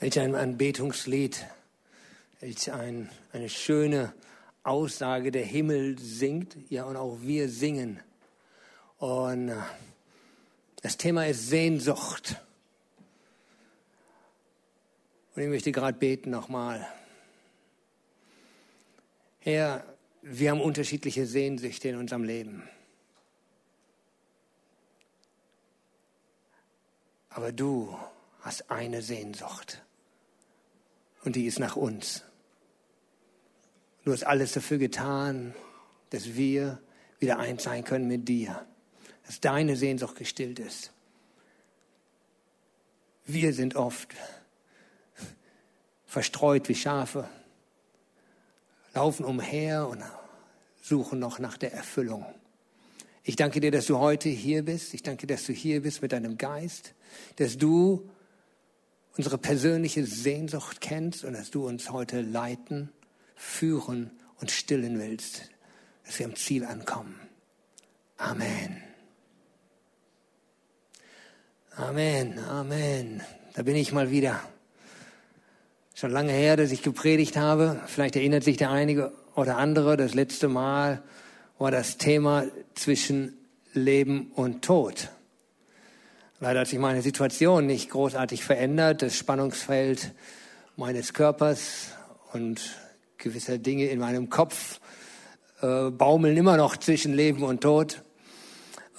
[0.00, 1.46] Welch ein Anbetungslied,
[2.40, 4.14] welch ein, eine schöne
[4.62, 8.00] Aussage, der Himmel singt, ja, und auch wir singen.
[8.96, 9.56] Und äh,
[10.80, 12.40] das Thema ist Sehnsucht.
[15.36, 16.88] Und ich möchte gerade beten nochmal.
[19.40, 19.84] Herr,
[20.22, 22.62] wir haben unterschiedliche Sehnsüchte in unserem Leben.
[27.28, 27.94] Aber du
[28.40, 29.82] hast eine Sehnsucht.
[31.24, 32.24] Und die ist nach uns.
[34.04, 35.54] Du hast alles dafür getan,
[36.10, 36.80] dass wir
[37.18, 38.66] wieder eins sein können mit dir.
[39.26, 40.92] Dass deine Sehnsucht gestillt ist.
[43.26, 44.14] Wir sind oft
[46.06, 47.28] verstreut wie Schafe,
[48.94, 50.02] laufen umher und
[50.82, 52.26] suchen noch nach der Erfüllung.
[53.22, 54.94] Ich danke dir, dass du heute hier bist.
[54.94, 56.94] Ich danke, dass du hier bist mit deinem Geist,
[57.36, 58.10] dass du
[59.16, 62.90] unsere persönliche Sehnsucht kennst und dass du uns heute leiten,
[63.34, 65.50] führen und stillen willst,
[66.04, 67.18] dass wir am Ziel ankommen.
[68.16, 68.82] Amen.
[71.76, 73.22] Amen, Amen.
[73.54, 74.40] Da bin ich mal wieder.
[75.94, 77.80] Schon lange her, dass ich gepredigt habe.
[77.86, 79.96] Vielleicht erinnert sich der einige oder andere.
[79.96, 81.02] Das letzte Mal
[81.58, 83.36] war das Thema zwischen
[83.72, 85.10] Leben und Tod.
[86.42, 89.02] Leider hat sich meine Situation nicht großartig verändert.
[89.02, 90.14] Das Spannungsfeld
[90.74, 91.88] meines Körpers
[92.32, 92.78] und
[93.18, 94.80] gewisser Dinge in meinem Kopf
[95.60, 98.02] äh, baumeln immer noch zwischen Leben und Tod.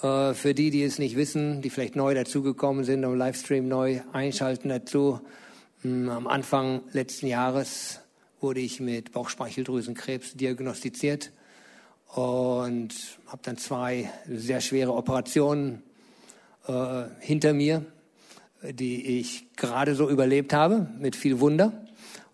[0.02, 4.02] Äh, für die, die es nicht wissen, die vielleicht neu dazugekommen sind, am Livestream neu
[4.12, 5.20] einschalten dazu.
[5.80, 7.98] Hm, am Anfang letzten Jahres
[8.40, 11.32] wurde ich mit Bauchspeicheldrüsenkrebs diagnostiziert
[12.06, 12.94] und
[13.26, 15.82] habe dann zwei sehr schwere Operationen
[16.66, 17.84] äh, hinter mir,
[18.62, 21.72] die ich gerade so überlebt habe, mit viel Wunder.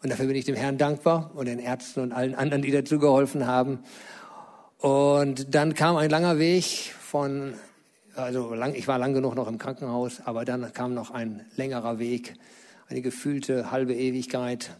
[0.03, 2.99] Und dafür bin ich dem Herrn dankbar und den Ärzten und allen anderen, die dazu
[2.99, 3.81] geholfen haben.
[4.79, 6.65] Und dann kam ein langer Weg
[7.01, 7.55] von,
[8.15, 11.99] also lang, ich war lang genug noch im Krankenhaus, aber dann kam noch ein längerer
[11.99, 12.35] Weg,
[12.89, 14.71] eine gefühlte halbe Ewigkeit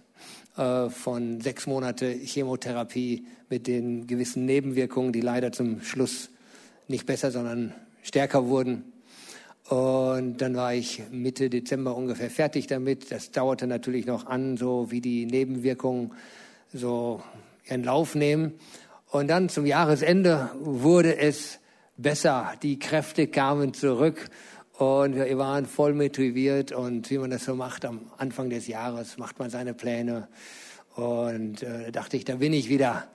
[0.57, 6.31] äh, von sechs Monate Chemotherapie mit den gewissen Nebenwirkungen, die leider zum Schluss
[6.87, 8.85] nicht besser, sondern stärker wurden.
[9.69, 13.13] Und dann war ich Mitte Dezember ungefähr fertig damit.
[13.13, 16.13] Das dauerte natürlich noch an, so wie die Nebenwirkungen
[16.73, 17.23] so
[17.69, 18.55] ihren Lauf nehmen.
[19.11, 21.59] Und dann zum Jahresende wurde es
[21.99, 22.55] besser.
[22.63, 24.31] Die Kräfte kamen zurück
[24.79, 26.73] und wir waren voll motiviert.
[26.73, 30.29] Und wie man das so macht, am Anfang des Jahres macht man seine Pläne.
[30.95, 33.07] Und äh, da dachte ich, da bin ich wieder.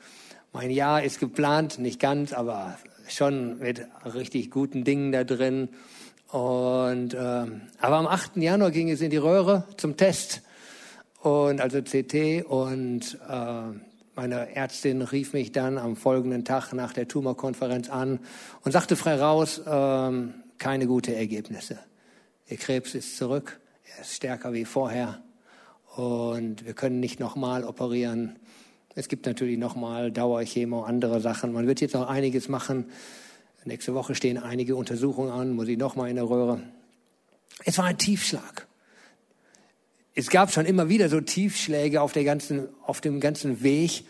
[0.51, 2.77] Mein Jahr ist geplant, nicht ganz, aber
[3.07, 5.69] schon mit richtig guten Dingen da drin.
[6.33, 8.37] Und, ähm, aber am 8.
[8.37, 10.41] Januar ging es in die Röhre zum Test
[11.21, 13.61] und also CT und äh,
[14.15, 18.19] meine Ärztin rief mich dann am folgenden Tag nach der Tumorkonferenz an
[18.63, 21.77] und sagte frei raus, ähm, keine gute Ergebnisse.
[22.49, 23.59] Der Krebs ist zurück,
[23.95, 25.21] er ist stärker wie vorher
[25.95, 28.39] und wir können nicht nochmal operieren.
[28.95, 31.53] Es gibt natürlich nochmal Dauerchemo, andere Sachen.
[31.53, 32.87] Man wird jetzt noch einiges machen.
[33.65, 36.59] Nächste Woche stehen einige Untersuchungen an, muss ich nochmal in der Röhre.
[37.63, 38.67] Es war ein Tiefschlag.
[40.15, 44.03] Es gab schon immer wieder so Tiefschläge auf, der ganzen, auf dem ganzen Weg.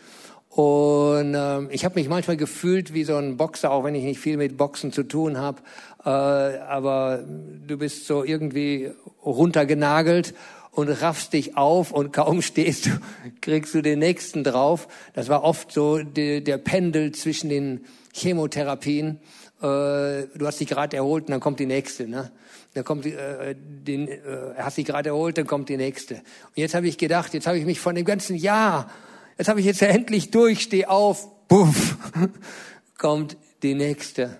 [0.48, 4.18] Und äh, ich habe mich manchmal gefühlt wie so ein Boxer, auch wenn ich nicht
[4.18, 5.62] viel mit Boxen zu tun habe.
[6.04, 7.24] Äh, aber
[7.66, 8.90] du bist so irgendwie
[9.24, 10.34] runtergenagelt
[10.72, 12.90] und raffst dich auf und kaum stehst du,
[13.40, 14.88] kriegst du den nächsten drauf.
[15.14, 19.20] Das war oft so die, der Pendel zwischen den Chemotherapien
[19.64, 22.06] äh, du hast dich gerade erholt und dann kommt die nächste.
[22.06, 22.30] Ne?
[22.74, 24.18] Dann kommt äh, den, äh,
[24.58, 26.16] hast dich gerade erholt, dann kommt die nächste.
[26.16, 28.90] Und jetzt habe ich gedacht, jetzt habe ich mich von dem ganzen Jahr,
[29.38, 31.96] jetzt habe ich jetzt endlich durch, steh auf, puff,
[32.98, 34.38] kommt die nächste.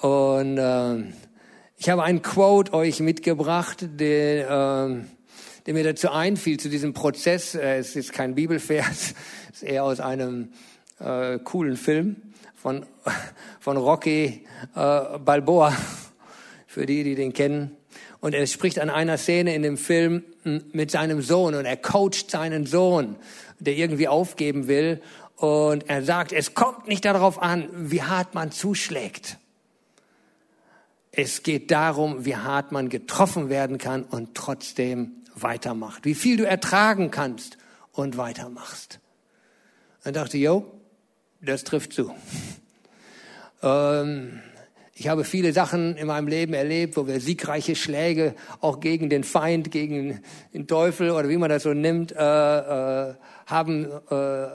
[0.00, 1.04] Und äh,
[1.76, 4.96] ich habe einen Quote euch mitgebracht, der, äh,
[5.66, 7.54] der mir dazu einfiel, zu diesem Prozess.
[7.54, 9.14] Äh, es ist kein Bibelvers,
[9.52, 10.48] es ist eher aus einem
[10.98, 12.16] äh, coolen Film
[12.66, 12.84] von,
[13.60, 15.72] von Rocky äh, Balboa,
[16.66, 17.76] für die, die den kennen.
[18.18, 20.24] Und er spricht an einer Szene in dem Film
[20.72, 23.14] mit seinem Sohn und er coacht seinen Sohn,
[23.60, 25.00] der irgendwie aufgeben will.
[25.36, 29.38] Und er sagt, es kommt nicht darauf an, wie hart man zuschlägt.
[31.12, 36.04] Es geht darum, wie hart man getroffen werden kann und trotzdem weitermacht.
[36.04, 37.58] Wie viel du ertragen kannst
[37.92, 38.98] und weitermachst.
[40.02, 40.75] Dann dachte yo,
[41.46, 42.14] das trifft zu.
[43.62, 44.42] Ähm,
[44.98, 49.24] Ich habe viele Sachen in meinem Leben erlebt, wo wir siegreiche Schläge auch gegen den
[49.24, 50.22] Feind, gegen
[50.54, 53.14] den Teufel oder wie man das so nimmt, äh, äh,
[53.44, 54.46] haben äh,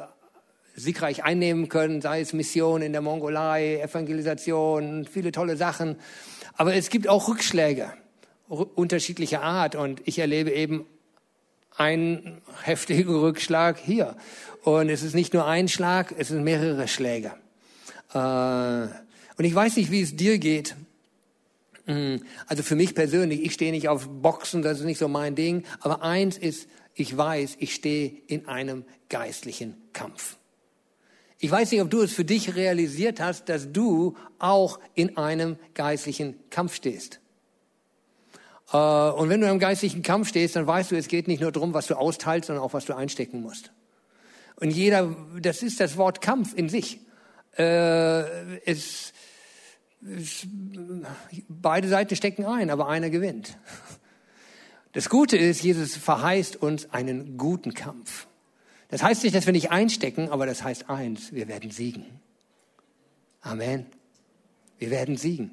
[0.73, 5.97] siegreich einnehmen können, sei es Mission in der Mongolei, Evangelisation, viele tolle Sachen.
[6.55, 7.93] Aber es gibt auch Rückschläge
[8.47, 10.87] unterschiedlicher Art und ich erlebe eben
[11.77, 14.15] einen heftigen Rückschlag hier.
[14.63, 17.33] Und es ist nicht nur ein Schlag, es sind mehrere Schläge.
[18.13, 18.17] Äh,
[19.37, 20.75] und ich weiß nicht, wie es dir geht.
[21.85, 25.35] Hm, also für mich persönlich, ich stehe nicht auf Boxen, das ist nicht so mein
[25.35, 25.63] Ding.
[25.79, 30.37] Aber eins ist, ich weiß, ich stehe in einem geistlichen Kampf.
[31.39, 35.57] Ich weiß nicht, ob du es für dich realisiert hast, dass du auch in einem
[35.73, 37.20] geistlichen Kampf stehst.
[38.71, 41.51] Äh, und wenn du im geistlichen Kampf stehst, dann weißt du, es geht nicht nur
[41.51, 43.71] darum, was du austeilst, sondern auch, was du einstecken musst.
[44.55, 46.99] Und jeder, das ist das Wort Kampf in sich.
[47.57, 49.13] Äh, es,
[50.01, 50.47] es,
[51.49, 53.57] beide Seiten stecken ein, aber einer gewinnt.
[54.93, 58.27] Das Gute ist, Jesus verheißt uns einen guten Kampf.
[58.89, 62.05] Das heißt nicht, dass wir nicht einstecken, aber das heißt eins, wir werden siegen.
[63.39, 63.85] Amen.
[64.77, 65.51] Wir werden siegen.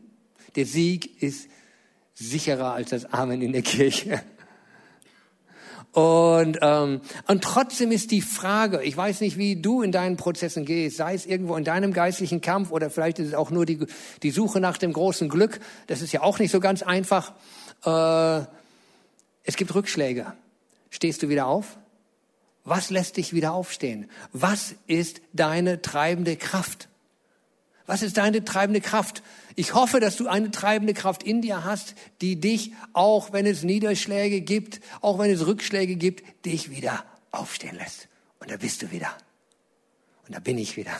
[0.56, 1.48] Der Sieg ist
[2.18, 4.22] sicherer als das Amen in der Kirche.
[5.92, 10.64] Und, ähm, und trotzdem ist die Frage, ich weiß nicht, wie du in deinen Prozessen
[10.64, 13.86] gehst, sei es irgendwo in deinem geistlichen Kampf oder vielleicht ist es auch nur die,
[14.22, 17.32] die Suche nach dem großen Glück, das ist ja auch nicht so ganz einfach.
[17.84, 18.44] Äh,
[19.44, 20.34] es gibt Rückschläge.
[20.90, 21.78] Stehst du wieder auf?
[22.64, 24.10] Was lässt dich wieder aufstehen?
[24.32, 26.88] Was ist deine treibende Kraft?
[27.88, 29.22] Was ist deine treibende Kraft?
[29.56, 33.62] Ich hoffe, dass du eine treibende Kraft in dir hast, die dich, auch wenn es
[33.62, 38.08] Niederschläge gibt, auch wenn es Rückschläge gibt, dich wieder aufstehen lässt.
[38.40, 39.16] Und da bist du wieder.
[40.26, 40.92] Und da bin ich wieder.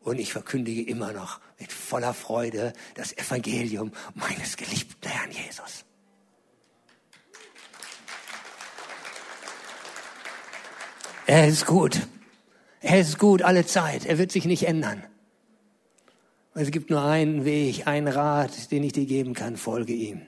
[0.00, 5.84] Und ich verkündige immer noch mit voller Freude das Evangelium meines geliebten Herrn Jesus.
[11.26, 12.00] Er ist gut.
[12.80, 14.06] Er ist gut alle Zeit.
[14.06, 15.04] Er wird sich nicht ändern.
[16.54, 19.56] Es gibt nur einen Weg, einen Rat, den ich dir geben kann.
[19.56, 20.22] Folge ihm.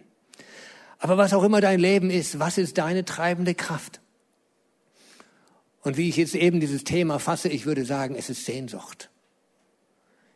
[0.99, 4.00] Aber was auch immer dein Leben ist, was ist deine treibende Kraft?
[5.82, 9.10] Und wie ich jetzt eben dieses Thema fasse, ich würde sagen, es ist Sehnsucht.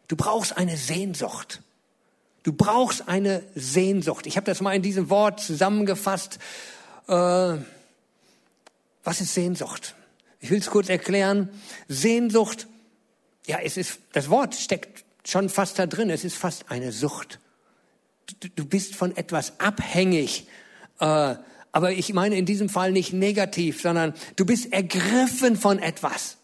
[0.09, 1.63] Du brauchst eine Sehnsucht.
[2.43, 4.27] Du brauchst eine Sehnsucht.
[4.27, 6.39] Ich habe das mal in diesem Wort zusammengefasst.
[7.07, 7.13] Äh,
[9.05, 9.95] was ist Sehnsucht?
[10.47, 11.49] Ich will es kurz erklären.
[11.89, 12.69] Sehnsucht,
[13.49, 16.09] ja, es ist, das Wort steckt schon fast da drin.
[16.09, 17.41] Es ist fast eine Sucht.
[18.39, 20.47] Du, du bist von etwas abhängig.
[21.01, 21.35] Äh,
[21.73, 26.37] aber ich meine in diesem Fall nicht negativ, sondern du bist ergriffen von etwas.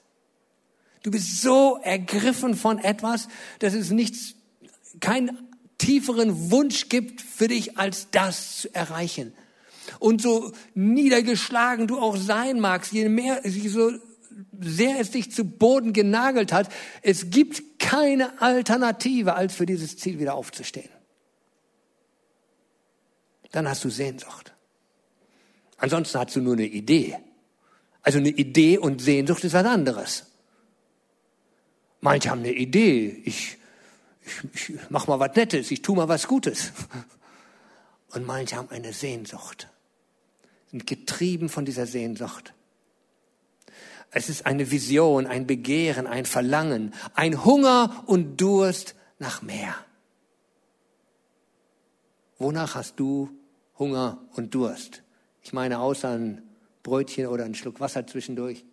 [1.05, 3.29] Du bist so ergriffen von etwas,
[3.61, 4.35] dass es nichts,
[4.99, 5.39] keinen
[5.79, 9.33] tieferen Wunsch gibt für dich, als das zu erreichen.
[9.99, 13.93] Und so niedergeschlagen du auch sein magst, je mehr, so
[14.61, 16.69] sehr es dich zu Boden genagelt hat,
[17.03, 20.89] es gibt keine Alternative, als für dieses Ziel wieder aufzustehen.
[23.51, 24.55] Dann hast du Sehnsucht.
[25.77, 27.19] Ansonsten hast du nur eine Idee.
[28.03, 30.27] Also eine Idee und Sehnsucht ist was anderes.
[32.01, 33.59] Manche haben eine Idee, ich,
[34.25, 36.73] ich, ich mach mal was Nettes, ich tu mal was Gutes.
[38.13, 39.69] Und manche haben eine Sehnsucht
[40.73, 42.55] sind getrieben von dieser Sehnsucht.
[44.11, 49.75] Es ist eine Vision, ein Begehren, ein Verlangen, ein Hunger und Durst nach mehr.
[52.39, 53.31] Wonach hast du
[53.79, 55.03] Hunger und Durst?
[55.43, 56.43] Ich meine, außer ein
[56.83, 58.65] Brötchen oder ein Schluck Wasser zwischendurch.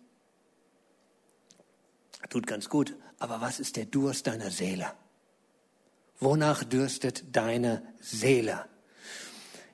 [2.28, 2.96] Tut ganz gut.
[3.18, 4.92] Aber was ist der Durst deiner Seele?
[6.18, 8.64] Wonach dürstet deine Seele?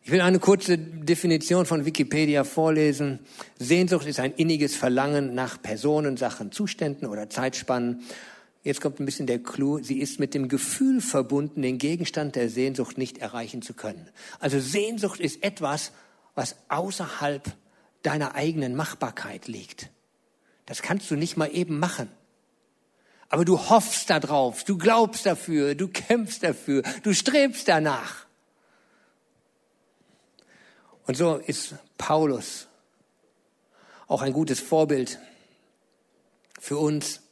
[0.06, 3.18] Ich will eine kurze Definition von Wikipedia vorlesen.
[3.58, 8.02] Sehnsucht ist ein inniges Verlangen nach Personen, Sachen, Zuständen oder Zeitspannen.
[8.62, 9.82] Jetzt kommt ein bisschen der Clou.
[9.82, 14.08] Sie ist mit dem Gefühl verbunden, den Gegenstand der Sehnsucht nicht erreichen zu können.
[14.38, 15.90] Also Sehnsucht ist etwas,
[16.36, 17.42] was außerhalb
[18.04, 19.90] deiner eigenen Machbarkeit liegt.
[20.66, 22.08] Das kannst du nicht mal eben machen.
[23.28, 28.25] Aber du hoffst darauf, du glaubst dafür, du kämpfst dafür, du strebst danach.
[31.06, 32.68] Und so ist Paulus
[34.08, 35.18] auch ein gutes Vorbild
[36.60, 37.22] für uns.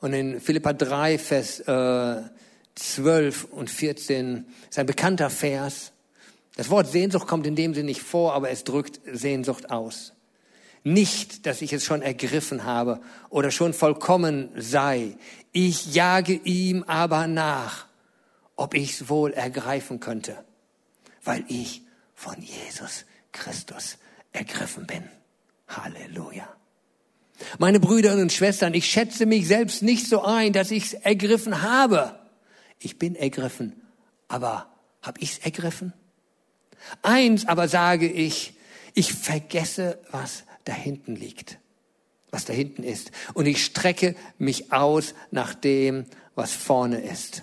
[0.00, 2.22] Und in Philippa 3, Vers äh,
[2.74, 5.92] 12 und 14 ist ein bekannter Vers.
[6.56, 10.12] Das Wort Sehnsucht kommt in dem Sinne nicht vor, aber es drückt Sehnsucht aus.
[10.82, 15.16] Nicht, dass ich es schon ergriffen habe oder schon vollkommen sei.
[15.52, 17.86] Ich jage ihm aber nach
[18.56, 20.36] ob ich es wohl ergreifen könnte,
[21.24, 21.82] weil ich
[22.24, 23.98] von Jesus Christus
[24.32, 25.02] ergriffen bin.
[25.68, 26.48] Halleluja.
[27.58, 31.60] Meine Brüder und Schwestern, ich schätze mich selbst nicht so ein, dass ich es ergriffen
[31.60, 32.18] habe.
[32.78, 33.74] Ich bin ergriffen,
[34.26, 35.92] aber habe ich es ergriffen?
[37.02, 38.54] Eins aber sage ich,
[38.94, 41.58] ich vergesse, was da hinten liegt,
[42.30, 43.10] was da hinten ist.
[43.34, 47.42] Und ich strecke mich aus nach dem, was vorne ist.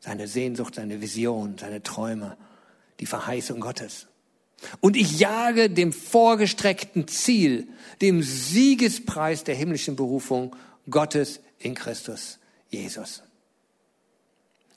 [0.00, 2.36] Seine Sehnsucht, seine Vision, seine Träume,
[3.00, 4.06] die Verheißung Gottes.
[4.80, 7.68] Und ich jage dem vorgestreckten Ziel,
[8.00, 10.56] dem Siegespreis der himmlischen Berufung
[10.88, 12.38] Gottes in Christus
[12.70, 13.22] Jesus.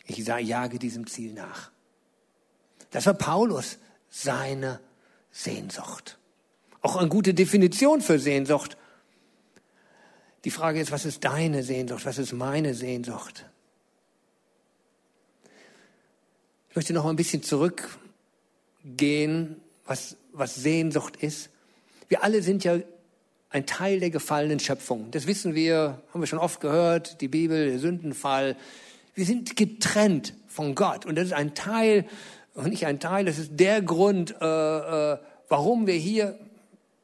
[0.05, 1.71] Ich jage diesem Ziel nach.
[2.91, 3.77] Das war Paulus,
[4.09, 4.79] seine
[5.31, 6.17] Sehnsucht.
[6.81, 8.77] Auch eine gute Definition für Sehnsucht.
[10.45, 12.05] Die Frage ist, was ist deine Sehnsucht?
[12.05, 13.45] Was ist meine Sehnsucht?
[16.69, 17.43] Ich möchte noch ein bisschen
[18.89, 21.49] zurückgehen, was, was Sehnsucht ist.
[22.07, 22.79] Wir alle sind ja
[23.49, 25.11] ein Teil der gefallenen Schöpfung.
[25.11, 28.55] Das wissen wir, haben wir schon oft gehört, die Bibel, der Sündenfall.
[29.15, 32.05] Wir sind getrennt von Gott und das ist ein Teil
[32.53, 35.17] und nicht ein Teil, das ist der Grund, äh, äh,
[35.47, 36.37] warum wir hier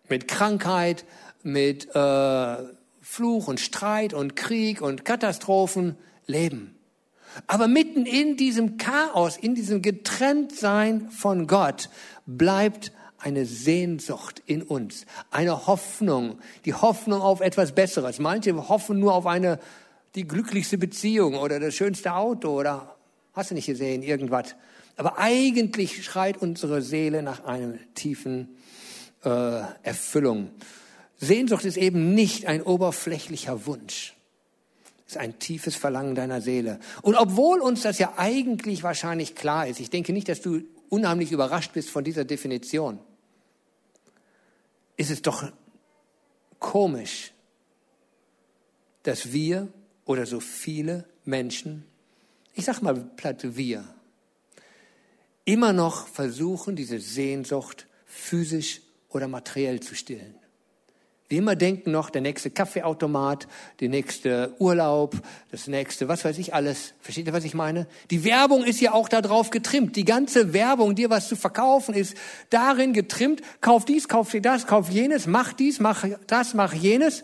[0.09, 1.05] mit Krankheit,
[1.43, 2.55] mit äh,
[3.01, 6.74] Fluch und Streit und Krieg und Katastrophen leben.
[7.47, 11.89] Aber mitten in diesem Chaos, in diesem Getrenntsein von Gott,
[12.25, 18.19] bleibt eine Sehnsucht in uns, eine Hoffnung, die Hoffnung auf etwas Besseres.
[18.19, 19.59] Manche hoffen nur auf eine,
[20.15, 22.95] die glücklichste Beziehung oder das schönste Auto oder
[23.33, 24.55] hast du nicht gesehen, irgendwas.
[24.97, 28.55] Aber eigentlich schreit unsere Seele nach einem tiefen
[29.23, 30.51] äh, Erfüllung.
[31.17, 34.14] Sehnsucht ist eben nicht ein oberflächlicher Wunsch.
[35.07, 36.79] Ist ein tiefes Verlangen deiner Seele.
[37.01, 41.31] Und obwohl uns das ja eigentlich wahrscheinlich klar ist, ich denke nicht, dass du unheimlich
[41.31, 42.99] überrascht bist von dieser Definition,
[44.97, 45.51] ist es doch
[46.59, 47.33] komisch,
[49.03, 49.67] dass wir
[50.05, 51.85] oder so viele Menschen,
[52.53, 53.85] ich sag mal platt wir,
[55.43, 60.35] immer noch versuchen, diese Sehnsucht physisch oder materiell zu stillen.
[61.27, 63.47] Wir immer denken noch, der nächste Kaffeeautomat,
[63.79, 65.15] der nächste Urlaub,
[65.49, 66.93] das nächste, was weiß ich alles.
[67.01, 67.87] Versteht ihr, was ich meine?
[68.11, 69.95] Die Werbung ist ja auch darauf getrimmt.
[69.95, 72.15] Die ganze Werbung, dir was zu verkaufen, ist
[72.51, 73.41] darin getrimmt.
[73.59, 77.23] Kauf dies, kauf das, kauf jenes, mach dies, mach das, mach jenes.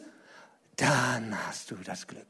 [0.77, 2.25] Dann hast du das Glück.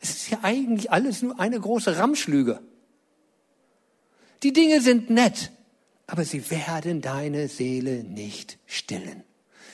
[0.00, 2.60] Es ist ja eigentlich alles nur eine große Ramschlüge.
[4.42, 5.50] Die Dinge sind nett,
[6.06, 9.22] aber sie werden deine Seele nicht stillen.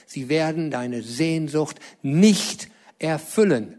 [0.06, 3.78] Sie werden deine Sehnsucht nicht erfüllen.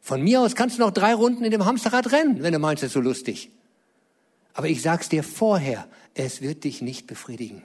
[0.00, 2.82] Von mir aus kannst du noch drei Runden in dem Hamsterrad rennen, wenn du meinst,
[2.82, 3.50] es ist so lustig.
[4.52, 7.64] Aber ich sag's dir vorher, es wird dich nicht befriedigen.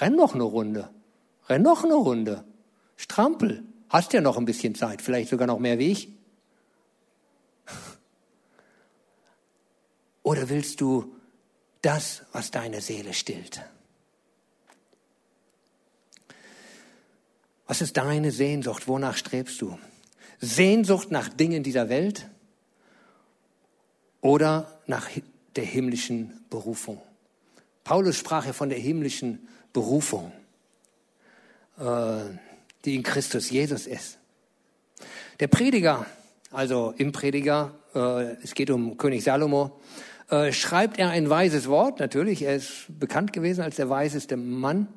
[0.00, 0.90] Renn noch eine Runde.
[1.48, 2.44] Renn noch eine Runde.
[2.96, 3.62] Strampel.
[3.88, 6.08] Hast ja noch ein bisschen Zeit, vielleicht sogar noch mehr wie ich.
[10.22, 11.14] Oder willst du
[11.82, 13.62] das, was deine Seele stillt?
[17.66, 18.88] Was ist deine Sehnsucht?
[18.88, 19.78] Wonach strebst du?
[20.40, 22.28] Sehnsucht nach Dingen dieser Welt
[24.20, 25.08] oder nach
[25.56, 27.00] der himmlischen Berufung?
[27.84, 30.32] Paulus sprach ja von der himmlischen Berufung,
[31.78, 32.20] äh,
[32.84, 34.18] die in Christus Jesus ist.
[35.40, 36.06] Der Prediger,
[36.50, 39.80] also im Prediger, äh, es geht um König Salomo,
[40.30, 42.00] äh, schreibt er ein weises Wort.
[42.00, 44.88] Natürlich, er ist bekannt gewesen als der weiseste Mann.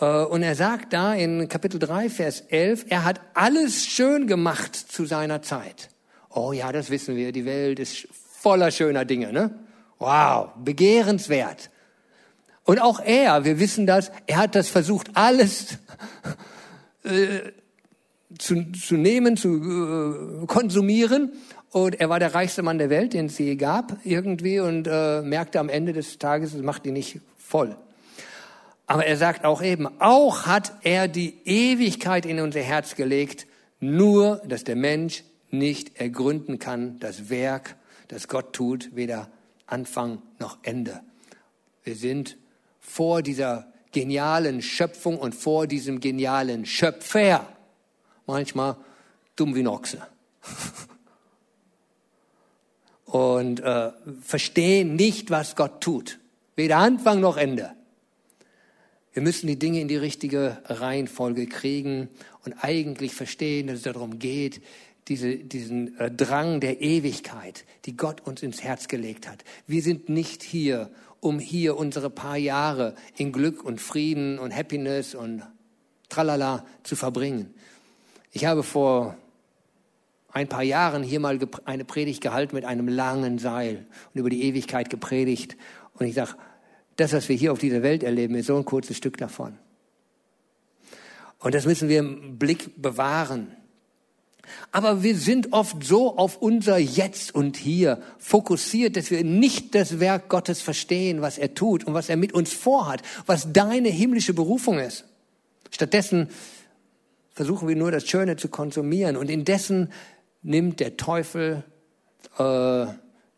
[0.00, 4.74] Äh, und er sagt da in Kapitel 3, Vers 11, er hat alles schön gemacht
[4.76, 5.90] zu seiner Zeit.
[6.30, 9.58] Oh ja, das wissen wir, die Welt ist voller schöner Dinge, ne?
[9.98, 11.70] Wow, begehrenswert.
[12.64, 15.78] Und auch er, wir wissen das, er hat das versucht, alles
[17.04, 17.52] äh,
[18.38, 21.32] zu, zu nehmen, zu äh, konsumieren
[21.70, 25.22] und er war der reichste Mann der Welt, den es je gab, irgendwie, und äh,
[25.22, 27.76] merkte am Ende des Tages, es macht ihn nicht voll.
[28.86, 33.46] Aber er sagt auch eben, auch hat er die Ewigkeit in unser Herz gelegt,
[33.80, 37.76] nur dass der Mensch nicht ergründen kann, das Werk,
[38.08, 39.28] das Gott tut, weder
[39.66, 41.00] Anfang noch Ende.
[41.82, 42.36] Wir sind
[42.80, 47.46] vor dieser genialen Schöpfung und vor diesem genialen Schöpfer
[48.26, 48.76] manchmal
[49.34, 50.06] dumm wie Noxe.
[53.06, 56.18] und äh, verstehen nicht, was Gott tut.
[56.54, 57.75] Weder Anfang noch Ende.
[59.16, 62.10] Wir müssen die Dinge in die richtige Reihenfolge kriegen
[62.44, 64.60] und eigentlich verstehen, dass es darum geht,
[65.08, 69.42] diese, diesen äh, Drang der Ewigkeit, die Gott uns ins Herz gelegt hat.
[69.66, 75.14] Wir sind nicht hier, um hier unsere paar Jahre in Glück und Frieden und Happiness
[75.14, 75.42] und
[76.10, 77.54] Tralala zu verbringen.
[78.32, 79.16] Ich habe vor
[80.28, 84.42] ein paar Jahren hier mal eine Predigt gehalten mit einem langen Seil und über die
[84.42, 85.56] Ewigkeit gepredigt.
[85.94, 86.34] Und ich sage,
[86.96, 89.58] das, was wir hier auf dieser Welt erleben, ist so ein kurzes Stück davon.
[91.38, 93.48] Und das müssen wir im Blick bewahren.
[94.72, 99.98] Aber wir sind oft so auf unser Jetzt und Hier fokussiert, dass wir nicht das
[100.00, 104.34] Werk Gottes verstehen, was er tut und was er mit uns vorhat, was deine himmlische
[104.34, 105.04] Berufung ist.
[105.70, 106.28] Stattdessen
[107.32, 109.92] versuchen wir nur das Schöne zu konsumieren und indessen
[110.42, 111.64] nimmt der Teufel
[112.38, 112.86] äh,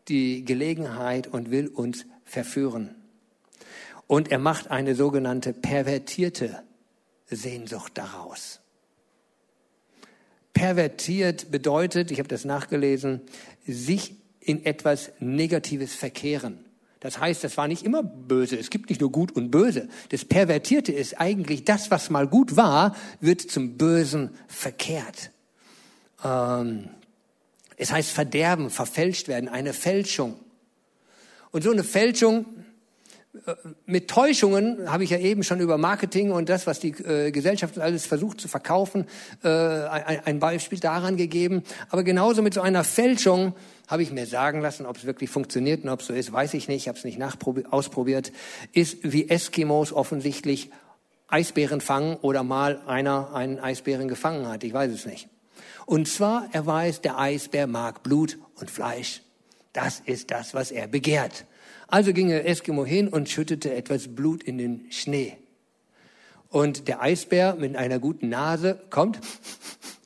[0.07, 2.95] die Gelegenheit und will uns verführen.
[4.09, 6.63] Und er macht eine sogenannte pervertierte
[7.27, 8.59] Sehnsucht daraus.
[10.51, 13.21] Pervertiert bedeutet, ich habe das nachgelesen,
[13.67, 16.65] sich in etwas Negatives verkehren.
[17.01, 18.57] Das heißt, das war nicht immer böse.
[18.57, 19.87] Es gibt nicht nur gut und böse.
[20.09, 25.29] Das Pervertierte ist eigentlich das, was mal gut war, wird zum Bösen verkehrt.
[26.23, 26.89] Ähm,
[27.77, 30.39] es heißt Verderben, verfälscht werden, eine Fälschung.
[31.51, 32.47] Und so eine Fälschung
[33.85, 37.77] mit Täuschungen habe ich ja eben schon über Marketing und das, was die äh, Gesellschaft
[37.77, 39.05] alles versucht zu verkaufen,
[39.43, 41.63] äh, ein, ein Beispiel daran gegeben.
[41.89, 43.53] Aber genauso mit so einer Fälschung
[43.87, 46.55] habe ich mir sagen lassen, ob es wirklich funktioniert und ob es so ist, weiß
[46.55, 47.21] ich nicht, ich habe es nicht
[47.69, 48.31] ausprobiert,
[48.71, 50.71] ist wie Eskimos offensichtlich
[51.27, 54.63] Eisbären fangen oder mal einer einen Eisbären gefangen hat.
[54.63, 55.29] Ich weiß es nicht.
[55.85, 59.21] Und zwar, er weiß, der Eisbär mag Blut und Fleisch.
[59.73, 61.45] Das ist das, was er begehrt.
[61.91, 65.37] Also ging der Eskimo hin und schüttete etwas Blut in den Schnee.
[66.49, 69.19] Und der Eisbär mit einer guten Nase kommt,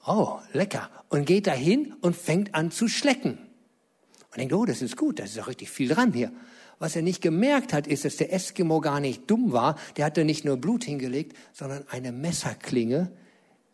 [0.05, 3.37] oh, lecker, und geht dahin und fängt an zu schlecken.
[4.31, 6.31] Und denkt, oh, das ist gut, das ist auch richtig viel dran hier.
[6.79, 9.77] Was er nicht gemerkt hat, ist, dass der Eskimo gar nicht dumm war.
[9.95, 13.11] Der hatte nicht nur Blut hingelegt, sondern eine Messerklinge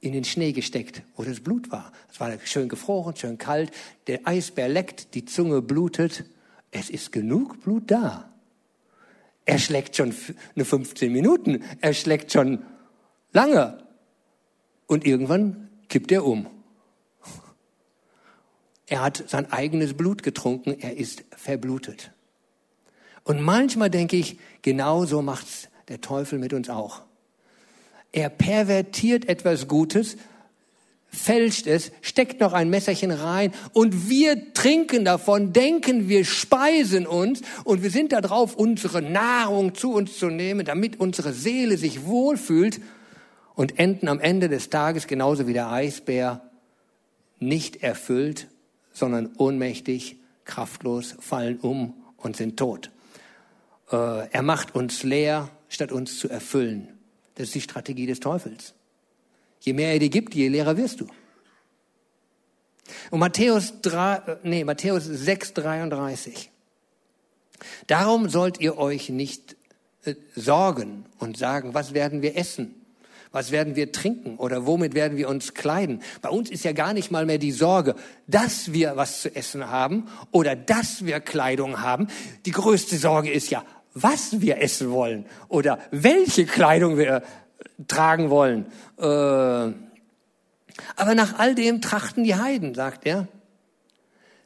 [0.02, 1.92] in den Schnee gesteckt, wo das Blut war.
[2.12, 3.72] Es war schön gefroren, schön kalt.
[4.08, 6.26] Der Eisbär leckt, die Zunge blutet.
[6.72, 8.32] Es ist genug Blut da.
[9.46, 10.14] Er schlägt schon
[10.56, 11.64] eine 15 Minuten.
[11.82, 12.64] Er schlägt schon
[13.32, 13.84] lange.
[14.86, 16.48] Und irgendwann kippt er um.
[18.86, 20.80] Er hat sein eigenes Blut getrunken.
[20.80, 22.12] Er ist verblutet.
[23.24, 27.04] Und manchmal denke ich, genau so macht's der Teufel mit uns auch.
[28.12, 30.18] Er pervertiert etwas Gutes,
[31.12, 37.42] fälscht es, steckt noch ein Messerchen rein und wir trinken davon, denken, wir speisen uns
[37.64, 42.80] und wir sind darauf, unsere Nahrung zu uns zu nehmen, damit unsere Seele sich wohlfühlt
[43.56, 46.42] und enden am Ende des Tages genauso wie der Eisbär
[47.40, 48.48] nicht erfüllt,
[48.94, 52.92] sondern ohnmächtig, kraftlos, fallen um und sind tot.
[53.92, 56.90] Äh, er macht uns leer, statt uns zu erfüllen.
[57.36, 58.74] Das ist die Strategie des Teufels.
[59.60, 61.08] Je mehr er dir gibt, je leerer wirst du.
[63.12, 66.50] Und Matthäus, 3, äh, nee, Matthäus 6, 33.
[67.88, 69.56] Darum sollt ihr euch nicht
[70.06, 72.76] äh, sorgen und sagen, was werden wir essen?
[73.32, 76.02] Was werden wir trinken oder womit werden wir uns kleiden?
[76.24, 77.94] Bei uns ist ja gar nicht mal mehr die Sorge,
[78.26, 82.08] dass wir was zu essen haben oder dass wir Kleidung haben.
[82.48, 87.22] Die größte Sorge ist ja, was wir essen wollen oder welche Kleidung wir
[87.88, 88.66] tragen wollen.
[88.98, 89.74] Äh,
[90.96, 93.28] aber nach all dem trachten die Heiden, sagt er.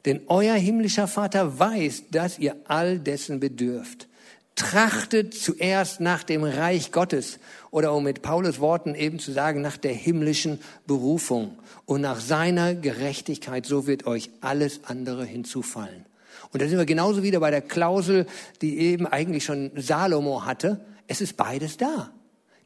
[0.04, 4.08] Denn euer himmlischer Vater weiß, dass ihr all dessen bedürft.
[4.54, 9.76] Trachtet zuerst nach dem Reich Gottes oder um mit Paulus Worten eben zu sagen, nach
[9.76, 16.06] der himmlischen Berufung und nach seiner Gerechtigkeit, so wird euch alles andere hinzufallen.
[16.52, 18.26] Und da sind wir genauso wieder bei der Klausel,
[18.62, 20.84] die eben eigentlich schon Salomo hatte.
[21.08, 22.12] Es ist beides da.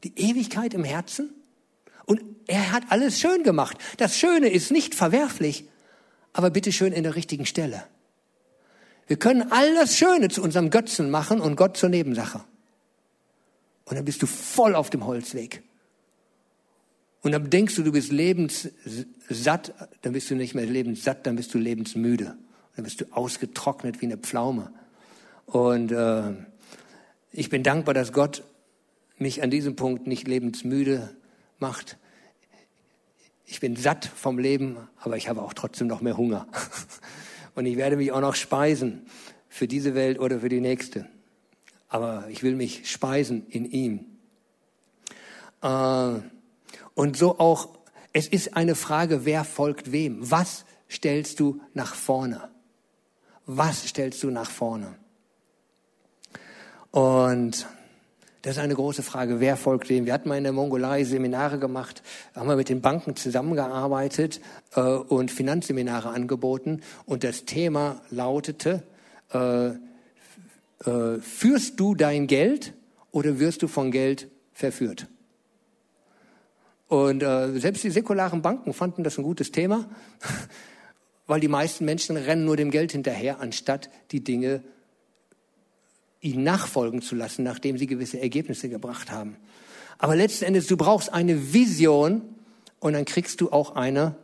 [0.03, 1.33] Die Ewigkeit im Herzen
[2.05, 3.77] und er hat alles schön gemacht.
[3.97, 5.65] Das Schöne ist nicht verwerflich,
[6.33, 7.83] aber bitte schön in der richtigen Stelle.
[9.07, 12.43] Wir können all das Schöne zu unserem Götzen machen und Gott zur Nebensache.
[13.85, 15.63] Und dann bist du voll auf dem Holzweg.
[17.21, 21.53] Und dann denkst du, du bist lebenssatt, dann bist du nicht mehr lebenssatt, dann bist
[21.53, 22.37] du lebensmüde.
[22.75, 24.71] Dann bist du ausgetrocknet wie eine Pflaume.
[25.47, 26.33] Und äh,
[27.31, 28.43] ich bin dankbar, dass Gott
[29.19, 31.15] mich an diesem Punkt nicht lebensmüde
[31.59, 31.97] macht.
[33.45, 36.47] Ich bin satt vom Leben, aber ich habe auch trotzdem noch mehr Hunger.
[37.55, 39.07] Und ich werde mich auch noch speisen
[39.47, 41.07] für diese Welt oder für die nächste.
[41.87, 44.05] Aber ich will mich speisen in ihm.
[45.61, 46.19] Äh,
[46.93, 47.69] und so auch,
[48.13, 50.17] es ist eine Frage, wer folgt wem?
[50.29, 52.49] Was stellst du nach vorne?
[53.45, 54.95] Was stellst du nach vorne?
[56.91, 57.67] Und
[58.41, 59.41] das ist eine große Frage.
[59.41, 60.05] Wer folgt dem?
[60.05, 62.01] Wir hatten mal in der Mongolei Seminare gemacht,
[62.33, 64.39] haben wir mit den Banken zusammengearbeitet
[64.75, 66.81] äh, und Finanzseminare angeboten.
[67.05, 68.83] Und das Thema lautete,
[69.33, 72.73] äh, äh, führst du dein Geld
[73.11, 75.07] oder wirst du von Geld verführt?
[76.87, 79.89] Und äh, selbst die säkularen Banken fanden das ein gutes Thema,
[81.27, 84.63] weil die meisten Menschen rennen nur dem Geld hinterher, anstatt die Dinge
[86.21, 89.37] ihnen nachfolgen zu lassen, nachdem sie gewisse Ergebnisse gebracht haben.
[89.97, 92.21] Aber letzten Endes, du brauchst eine Vision
[92.79, 94.15] und dann kriegst du auch eine,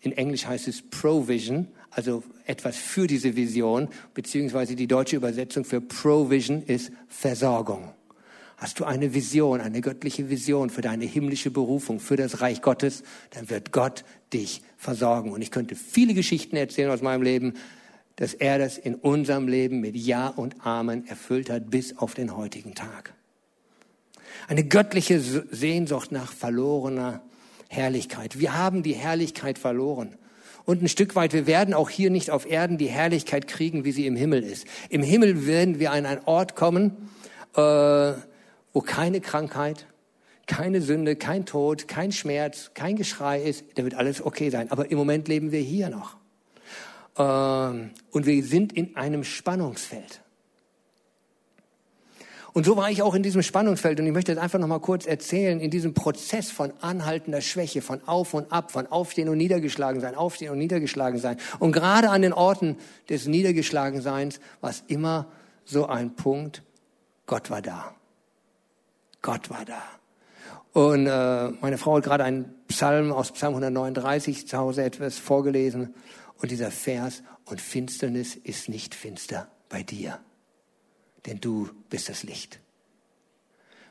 [0.00, 5.80] in Englisch heißt es Provision, also etwas für diese Vision, beziehungsweise die deutsche Übersetzung für
[5.80, 7.92] Provision ist Versorgung.
[8.56, 13.02] Hast du eine Vision, eine göttliche Vision für deine himmlische Berufung, für das Reich Gottes,
[13.30, 15.32] dann wird Gott dich versorgen.
[15.32, 17.54] Und ich könnte viele Geschichten erzählen aus meinem Leben,
[18.16, 22.36] dass er das in unserem Leben mit Ja und Amen erfüllt hat bis auf den
[22.36, 23.14] heutigen Tag.
[24.48, 27.22] Eine göttliche Sehnsucht nach verlorener
[27.68, 28.38] Herrlichkeit.
[28.38, 30.16] Wir haben die Herrlichkeit verloren.
[30.64, 33.92] Und ein Stück weit, wir werden auch hier nicht auf Erden die Herrlichkeit kriegen, wie
[33.92, 34.66] sie im Himmel ist.
[34.90, 37.08] Im Himmel werden wir an einen Ort kommen,
[37.56, 37.60] äh,
[38.72, 39.86] wo keine Krankheit,
[40.46, 43.64] keine Sünde, kein Tod, kein Schmerz, kein Geschrei ist.
[43.74, 44.70] Da wird alles okay sein.
[44.70, 46.16] Aber im Moment leben wir hier noch.
[47.16, 50.22] Ähm, und wir sind in einem Spannungsfeld.
[52.54, 53.98] Und so war ich auch in diesem Spannungsfeld.
[53.98, 57.80] Und ich möchte jetzt einfach noch mal kurz erzählen, in diesem Prozess von anhaltender Schwäche,
[57.80, 61.38] von Auf und Ab, von Aufstehen und Niedergeschlagen sein, Aufstehen und Niedergeschlagen sein.
[61.58, 62.76] Und gerade an den Orten
[63.08, 65.28] des Niedergeschlagenseins war es immer
[65.64, 66.62] so ein Punkt,
[67.26, 67.94] Gott war da.
[69.22, 69.82] Gott war da.
[70.72, 75.94] Und äh, meine Frau hat gerade einen Psalm aus Psalm 139 zu Hause etwas vorgelesen.
[76.42, 80.20] Und dieser Vers, und Finsternis ist nicht finster bei dir,
[81.24, 82.58] denn du bist das Licht.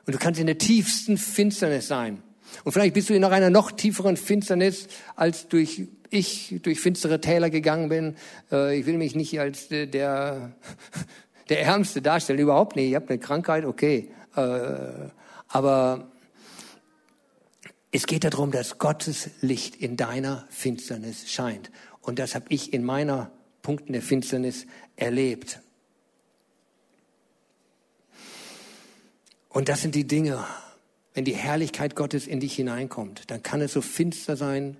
[0.05, 2.21] Und du kannst in der tiefsten Finsternis sein.
[2.65, 7.21] Und vielleicht bist du in noch einer noch tieferen Finsternis, als durch ich durch finstere
[7.21, 8.17] Täler gegangen bin.
[8.51, 9.87] Äh, ich will mich nicht als der,
[11.49, 12.89] der Ärmste darstellen, überhaupt nicht.
[12.89, 14.11] Ich habe eine Krankheit, okay.
[14.35, 14.41] Äh,
[15.47, 16.10] aber
[17.91, 21.71] es geht darum, dass Gottes Licht in deiner Finsternis scheint.
[21.99, 25.59] Und das habe ich in meiner Punkten der Finsternis erlebt.
[29.49, 30.45] Und das sind die Dinge,
[31.13, 34.77] wenn die Herrlichkeit Gottes in dich hineinkommt, dann kann es so finster sein,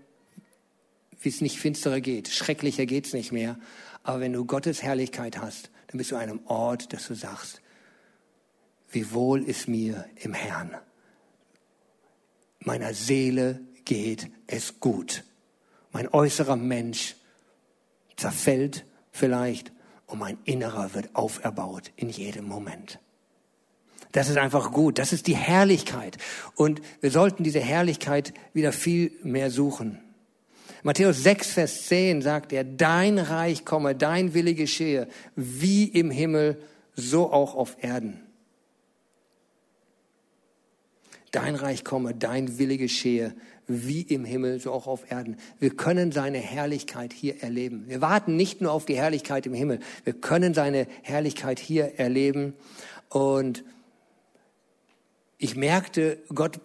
[1.19, 2.30] wie es nicht finsterer geht.
[2.30, 3.60] Schrecklicher geht es nicht mehr.
[4.04, 7.62] Aber wenn du Gottes Herrlichkeit hast, dann bist du an einem Ort, dass du sagst,
[8.89, 10.76] wie wohl ist mir im Herrn.
[12.62, 15.24] Meiner Seele geht es gut.
[15.91, 17.15] Mein äußerer Mensch
[18.15, 19.71] zerfällt vielleicht
[20.06, 23.00] und mein Innerer wird auferbaut in jedem Moment.
[24.12, 25.00] Das ist einfach gut.
[25.00, 26.17] Das ist die Herrlichkeit.
[26.56, 30.00] Und wir sollten diese Herrlichkeit wieder viel mehr suchen.
[30.84, 36.62] Matthäus 6, Vers 10 sagt er, dein Reich komme, dein Wille geschehe, wie im Himmel,
[36.95, 38.21] so auch auf Erden.
[41.32, 43.34] Dein Reich komme, dein Wille geschehe,
[43.67, 45.38] wie im Himmel, so auch auf Erden.
[45.60, 47.86] Wir können seine Herrlichkeit hier erleben.
[47.88, 52.54] Wir warten nicht nur auf die Herrlichkeit im Himmel, wir können seine Herrlichkeit hier erleben.
[53.10, 53.63] Und
[55.38, 56.60] ich merkte, Gott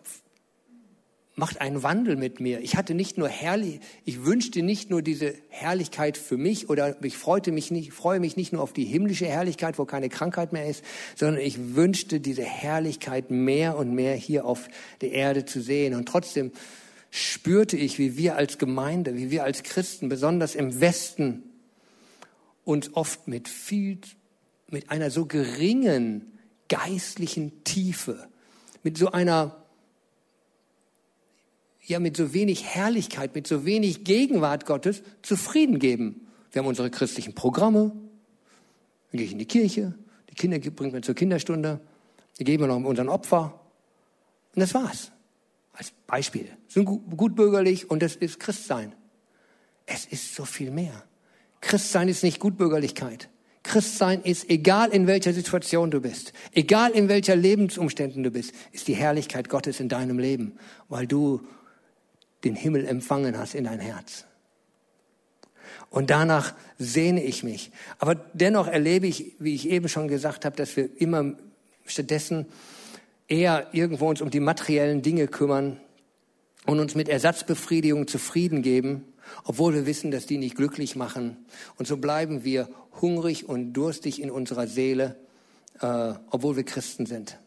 [1.39, 2.61] macht einen Wandel mit mir.
[2.61, 7.19] Ich hatte nicht nur herrlich, ich wünschte nicht nur diese Herrlichkeit für mich oder ich
[7.19, 10.67] freute mich nicht, freue mich nicht nur auf die himmlische Herrlichkeit, wo keine Krankheit mehr
[10.67, 10.83] ist,
[11.15, 14.69] sondern ich wünschte diese Herrlichkeit mehr und mehr hier auf
[15.03, 15.95] der Erde zu sehen.
[15.95, 16.53] Und trotzdem
[17.11, 21.43] spürte ich, wie wir als Gemeinde, wie wir als Christen, besonders im Westen,
[22.65, 23.99] uns oft mit viel,
[24.71, 26.33] mit einer so geringen
[26.71, 28.27] geistlichen Tiefe,
[28.83, 29.66] mit so einer
[31.89, 36.27] ja mit so wenig Herrlichkeit, mit so wenig Gegenwart Gottes zufrieden geben.
[36.53, 37.93] Wir haben unsere christlichen Programme,
[39.11, 39.95] dann gehe ich in die Kirche,
[40.31, 41.81] die Kinder bringen wir zur Kinderstunde,
[42.39, 43.61] dann geben wir noch unseren Opfer
[44.55, 45.13] und das war's.
[45.73, 46.49] Als Beispiel.
[46.69, 48.95] Sind gut bürgerlich und das ist Christsein.
[49.85, 51.05] Es ist so viel mehr.
[51.61, 53.29] Christsein ist nicht Gutbürgerlichkeit.
[53.63, 58.89] Christsein ist, egal in welcher Situation du bist, egal in welcher Lebensumständen du bist, ist
[58.89, 60.53] die Herrlichkeit Gottes in deinem Leben,
[60.89, 61.41] weil du
[62.45, 64.25] den Himmel empfangen hast in dein Herz.
[65.91, 67.71] Und danach sehne ich mich.
[67.99, 71.35] Aber dennoch erlebe ich, wie ich eben schon gesagt habe, dass wir immer
[71.87, 72.47] stattdessen
[73.29, 75.81] eher irgendwo uns um die materiellen Dinge kümmern
[76.67, 79.05] und uns mit Ersatzbefriedigung zufrieden geben
[79.45, 81.37] obwohl wir wissen, dass die nicht glücklich machen.
[81.77, 82.69] Und so bleiben wir
[83.01, 85.17] hungrig und durstig in unserer Seele,
[85.81, 87.39] äh, obwohl wir Christen sind.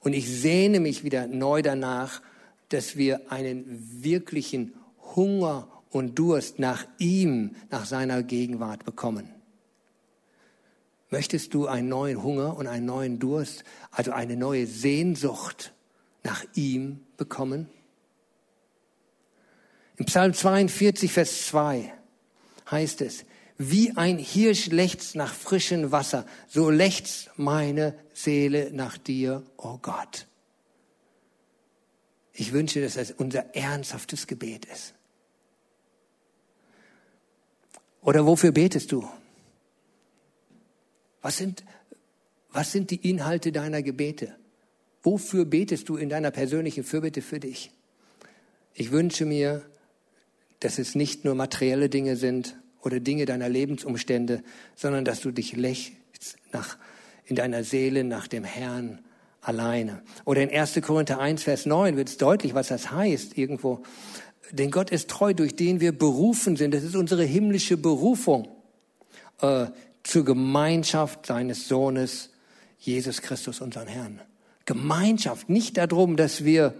[0.00, 2.22] Und ich sehne mich wieder neu danach,
[2.70, 4.74] dass wir einen wirklichen
[5.14, 9.28] Hunger und Durst nach ihm, nach seiner Gegenwart bekommen.
[11.10, 15.72] Möchtest du einen neuen Hunger und einen neuen Durst, also eine neue Sehnsucht
[16.22, 17.68] nach ihm bekommen?
[19.96, 21.92] Im Psalm 42, Vers 2
[22.70, 23.24] heißt es,
[23.58, 29.78] wie ein Hirsch lechzt nach frischem Wasser, so lechzt meine Seele nach dir, o oh
[29.82, 30.26] Gott.
[32.40, 34.94] Ich wünsche, dass das unser ernsthaftes Gebet ist.
[38.00, 39.06] Oder wofür betest du?
[41.20, 41.62] Was sind,
[42.50, 44.34] was sind die Inhalte deiner Gebete?
[45.02, 47.72] Wofür betest du in deiner persönlichen Fürbitte für dich?
[48.72, 49.62] Ich wünsche mir,
[50.60, 54.42] dass es nicht nur materielle Dinge sind oder Dinge deiner Lebensumstände,
[54.76, 56.78] sondern dass du dich lächelst nach,
[57.26, 59.04] in deiner Seele nach dem Herrn
[59.40, 60.02] alleine.
[60.24, 60.80] Oder in 1.
[60.82, 63.82] Korinther 1, Vers 9 wird es deutlich, was das heißt irgendwo.
[64.50, 66.74] Denn Gott ist treu, durch den wir berufen sind.
[66.74, 68.48] Das ist unsere himmlische Berufung
[69.40, 69.66] äh,
[70.02, 72.30] zur Gemeinschaft seines Sohnes,
[72.78, 74.20] Jesus Christus, unseren Herrn.
[74.66, 76.74] Gemeinschaft, nicht darum, dass wir,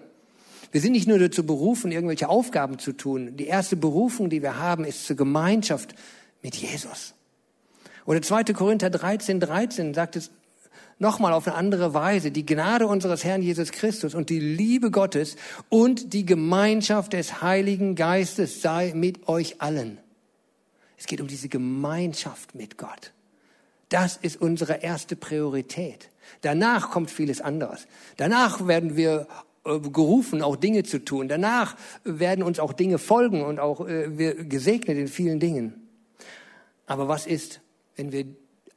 [0.73, 3.37] wir sind nicht nur dazu berufen, irgendwelche Aufgaben zu tun.
[3.37, 5.95] Die erste Berufung, die wir haben, ist zur Gemeinschaft
[6.43, 7.15] mit Jesus.
[8.07, 8.45] Oder 2.
[8.55, 10.31] Korinther 13, 13 sagt es
[11.01, 12.31] nochmal auf eine andere Weise.
[12.31, 15.37] Die Gnade unseres Herrn Jesus Christus und die Liebe Gottes
[15.69, 19.99] und die Gemeinschaft des Heiligen Geistes sei mit euch allen.
[20.97, 23.13] Es geht um diese Gemeinschaft mit Gott.
[23.89, 26.11] Das ist unsere erste Priorität.
[26.43, 27.87] Danach kommt vieles anderes.
[28.17, 29.27] Danach werden wir
[29.65, 31.29] äh, gerufen, auch Dinge zu tun.
[31.29, 35.89] Danach werden uns auch Dinge folgen und auch äh, wir gesegnet in vielen Dingen.
[36.87, 37.61] Aber was ist,
[37.97, 38.27] wenn wir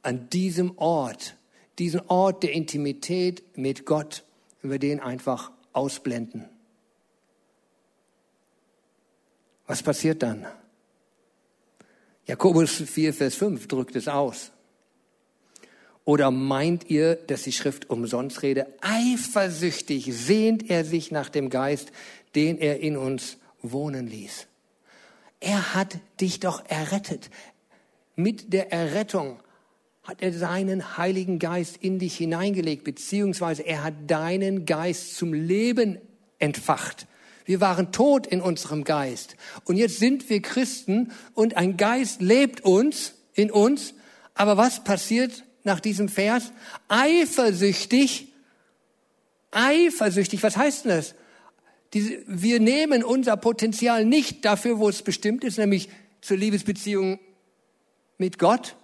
[0.02, 1.36] an diesem Ort,
[1.78, 4.24] diesen Ort der Intimität mit Gott,
[4.62, 6.48] wenn wir den einfach ausblenden?
[9.66, 10.46] Was passiert dann?
[12.26, 14.50] Jakobus 4, Vers 5 drückt es aus.
[16.04, 18.66] Oder meint ihr, dass die Schrift umsonst rede?
[18.82, 21.92] Eifersüchtig sehnt er sich nach dem Geist,
[22.34, 24.46] den er in uns wohnen ließ.
[25.40, 27.30] Er hat dich doch errettet.
[28.16, 29.40] Mit der Errettung
[30.04, 35.98] hat er seinen Heiligen Geist in dich hineingelegt, beziehungsweise er hat deinen Geist zum Leben
[36.38, 37.06] entfacht.
[37.46, 39.36] Wir waren tot in unserem Geist.
[39.64, 43.94] Und jetzt sind wir Christen und ein Geist lebt uns, in uns.
[44.34, 46.52] Aber was passiert nach diesem Vers?
[46.88, 48.28] Eifersüchtig.
[49.50, 50.42] Eifersüchtig.
[50.42, 51.14] Was heißt denn das?
[51.92, 55.88] Diese, wir nehmen unser Potenzial nicht dafür, wo es bestimmt ist, nämlich
[56.20, 57.20] zur Liebesbeziehung
[58.18, 58.76] mit Gott.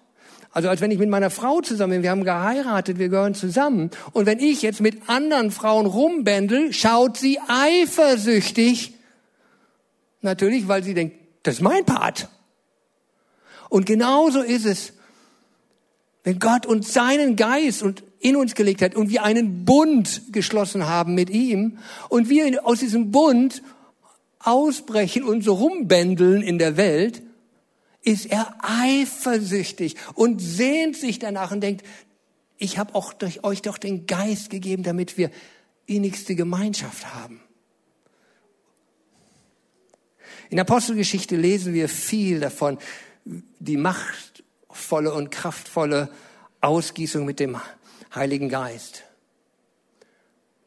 [0.53, 3.91] Also als wenn ich mit meiner Frau zusammen bin, wir haben geheiratet, wir gehören zusammen.
[4.13, 8.95] Und wenn ich jetzt mit anderen Frauen rumbändel, schaut sie eifersüchtig.
[10.23, 12.29] Natürlich, weil sie denkt, das ist mein Part.
[13.69, 14.93] Und genauso ist es,
[16.25, 20.87] wenn Gott uns seinen Geist und in uns gelegt hat und wir einen Bund geschlossen
[20.87, 23.63] haben mit ihm und wir aus diesem Bund
[24.41, 27.23] ausbrechen und so rumbändeln in der Welt,
[28.03, 31.85] ist er eifersüchtig und sehnt sich danach und denkt,
[32.57, 35.31] ich habe auch durch euch doch den Geist gegeben, damit wir
[35.87, 37.41] innigste Gemeinschaft haben.
[40.51, 42.79] In der Apostelgeschichte lesen wir viel davon,
[43.25, 46.11] die machtvolle und kraftvolle
[46.61, 47.59] Ausgießung mit dem
[48.15, 49.05] Heiligen Geist.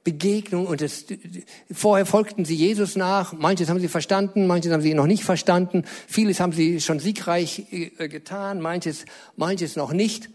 [0.03, 1.05] Begegnung und das,
[1.71, 3.33] vorher folgten sie Jesus nach.
[3.33, 5.83] Manches haben sie verstanden, manches haben sie noch nicht verstanden.
[6.07, 9.05] Vieles haben sie schon siegreich äh, getan, manches,
[9.37, 10.29] manches noch nicht.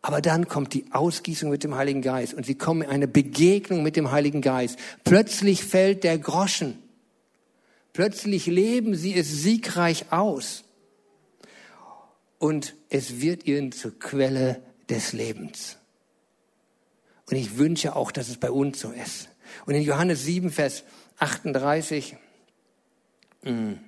[0.00, 3.82] Aber dann kommt die Ausgießung mit dem Heiligen Geist und sie kommen in eine Begegnung
[3.82, 4.78] mit dem Heiligen Geist.
[5.02, 6.78] Plötzlich fällt der Groschen.
[7.92, 10.64] Plötzlich leben sie es siegreich aus.
[12.38, 15.78] Und es wird ihnen zur Quelle des Lebens.
[17.30, 19.28] Und ich wünsche auch, dass es bei uns so ist.
[19.66, 20.84] Und in Johannes 7, Vers
[21.18, 22.16] 38
[23.42, 23.78] mh, hm,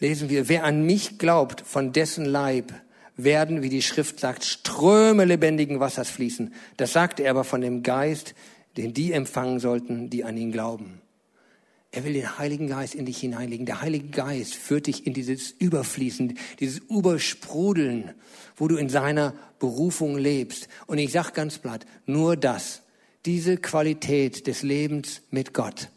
[0.00, 2.72] lesen wir, wer an mich glaubt, von dessen Leib
[3.16, 6.52] werden, wie die Schrift sagt, Ströme lebendigen Wassers fließen.
[6.76, 8.34] Das sagte er aber von dem Geist,
[8.76, 11.00] den die empfangen sollten, die an ihn glauben.
[11.96, 13.64] Er will den Heiligen Geist in dich hineinlegen.
[13.64, 18.12] Der Heilige Geist führt dich in dieses Überfließen, dieses Übersprudeln,
[18.54, 20.68] wo du in seiner Berufung lebst.
[20.86, 22.82] Und ich sag ganz platt, nur das,
[23.24, 25.88] diese Qualität des Lebens mit Gott,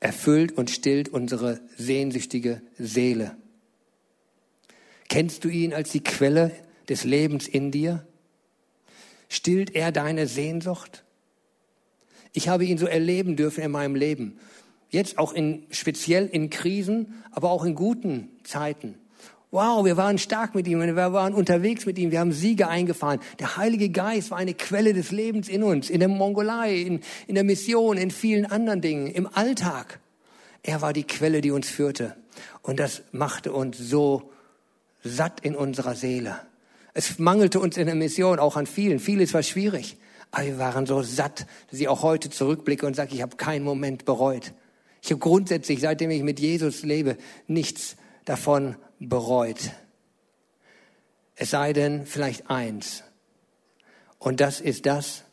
[0.00, 3.36] erfüllt und stillt unsere sehnsüchtige Seele.
[5.08, 6.50] Kennst du ihn als die Quelle
[6.88, 8.04] des Lebens in dir?
[9.28, 11.04] Stillt er deine Sehnsucht?
[12.36, 14.38] Ich habe ihn so erleben dürfen in meinem Leben.
[14.90, 18.96] Jetzt auch in, speziell in Krisen, aber auch in guten Zeiten.
[19.50, 23.20] Wow, wir waren stark mit ihm, wir waren unterwegs mit ihm, wir haben Siege eingefahren.
[23.38, 27.36] Der Heilige Geist war eine Quelle des Lebens in uns, in der Mongolei, in, in
[27.36, 29.98] der Mission, in vielen anderen Dingen, im Alltag.
[30.62, 32.16] Er war die Quelle, die uns führte.
[32.60, 34.30] Und das machte uns so
[35.02, 36.38] satt in unserer Seele.
[36.92, 38.98] Es mangelte uns in der Mission auch an vielen.
[38.98, 39.96] Vieles war schwierig.
[40.36, 43.64] Aber wir waren so satt, dass ich auch heute zurückblicke und sage, ich habe keinen
[43.64, 44.52] Moment bereut.
[45.00, 47.96] Ich habe grundsätzlich, seitdem ich mit Jesus lebe, nichts
[48.26, 49.70] davon bereut.
[51.36, 53.02] Es sei denn vielleicht eins.
[54.18, 55.24] Und das ist das,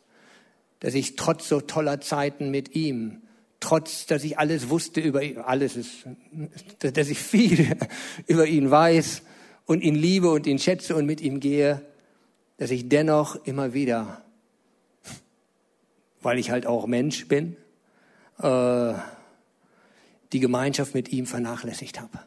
[0.80, 3.20] dass ich trotz so toller Zeiten mit ihm,
[3.60, 6.06] trotz, dass ich alles wusste über ihn, alles ist,
[6.78, 7.76] dass ich viel
[8.26, 9.20] über ihn weiß,
[9.66, 11.82] und ihn liebe und ihn schätze und mit ihm gehe,
[12.56, 14.23] dass ich dennoch immer wieder,
[16.24, 17.56] weil ich halt auch Mensch bin,
[18.38, 18.94] äh,
[20.32, 22.18] die Gemeinschaft mit ihm vernachlässigt habe.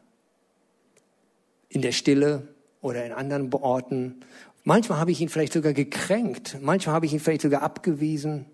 [1.70, 2.48] In der Stille
[2.82, 4.22] oder in anderen Orten.
[4.64, 8.46] Manchmal habe ich ihn vielleicht sogar gekränkt, manchmal habe ich ihn vielleicht sogar abgewiesen.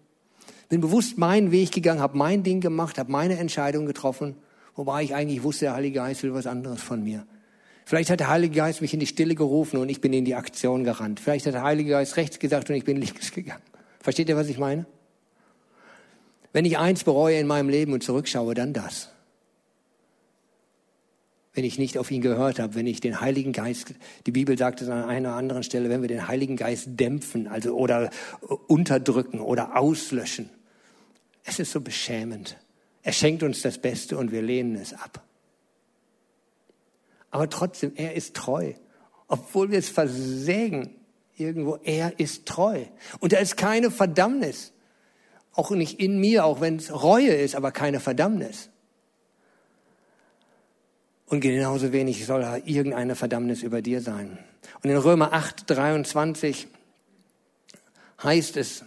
[0.69, 4.35] Bin bewusst meinen Weg gegangen, habe mein Ding gemacht, habe meine Entscheidung getroffen,
[4.75, 7.27] wobei ich eigentlich wusste, der Heilige Geist will was anderes von mir.
[7.85, 10.35] Vielleicht hat der Heilige Geist mich in die Stille gerufen und ich bin in die
[10.35, 11.19] Aktion gerannt.
[11.19, 13.61] Vielleicht hat der Heilige Geist rechts gesagt und ich bin links gegangen.
[13.99, 14.85] Versteht ihr, was ich meine?
[16.53, 19.09] Wenn ich eins bereue in meinem Leben und zurückschaue, dann das.
[21.53, 23.93] Wenn ich nicht auf ihn gehört habe, wenn ich den Heiligen Geist,
[24.25, 27.75] die Bibel sagt es an einer anderen Stelle, wenn wir den Heiligen Geist dämpfen, also
[27.75, 28.09] oder
[28.67, 30.49] unterdrücken oder auslöschen.
[31.43, 32.57] Es ist so beschämend.
[33.01, 35.23] Er schenkt uns das Beste und wir lehnen es ab.
[37.29, 38.73] Aber trotzdem, er ist treu.
[39.27, 40.91] Obwohl wir es versägen,
[41.35, 42.85] irgendwo, er ist treu.
[43.19, 44.72] Und da ist keine Verdammnis.
[45.53, 48.69] Auch nicht in mir, auch wenn es Reue ist, aber keine Verdammnis.
[51.27, 54.37] Und genauso wenig soll da irgendeine Verdammnis über dir sein.
[54.83, 56.67] Und in Römer 8, 23
[58.21, 58.83] heißt es,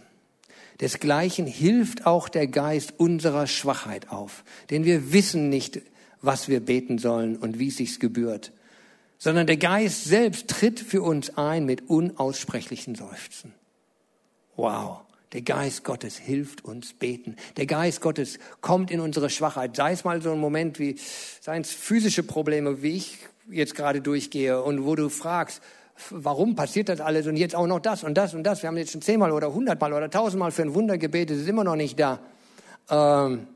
[0.80, 4.44] desgleichen hilft auch der Geist unserer Schwachheit auf.
[4.70, 5.80] Denn wir wissen nicht,
[6.22, 8.52] was wir beten sollen und wie es sich gebührt,
[9.18, 13.54] sondern der Geist selbst tritt für uns ein mit unaussprechlichen Seufzen.
[14.56, 15.05] Wow.
[15.36, 17.36] Der Geist Gottes hilft uns beten.
[17.58, 19.76] Der Geist Gottes kommt in unsere Schwachheit.
[19.76, 20.96] Sei es mal so ein Moment wie,
[21.42, 23.18] seien es physische Probleme, wie ich
[23.50, 25.60] jetzt gerade durchgehe und wo du fragst,
[26.08, 28.62] warum passiert das alles und jetzt auch noch das und das und das.
[28.62, 31.48] Wir haben jetzt schon zehnmal oder hundertmal oder tausendmal für ein Wunder gebetet, es ist
[31.50, 32.18] immer noch nicht da.
[32.88, 33.46] Ähm,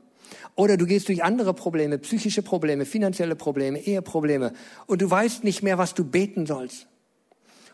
[0.53, 4.53] oder du gehst durch andere Probleme, psychische Probleme, finanzielle Probleme, Eheprobleme
[4.85, 6.85] und du weißt nicht mehr, was du beten sollst.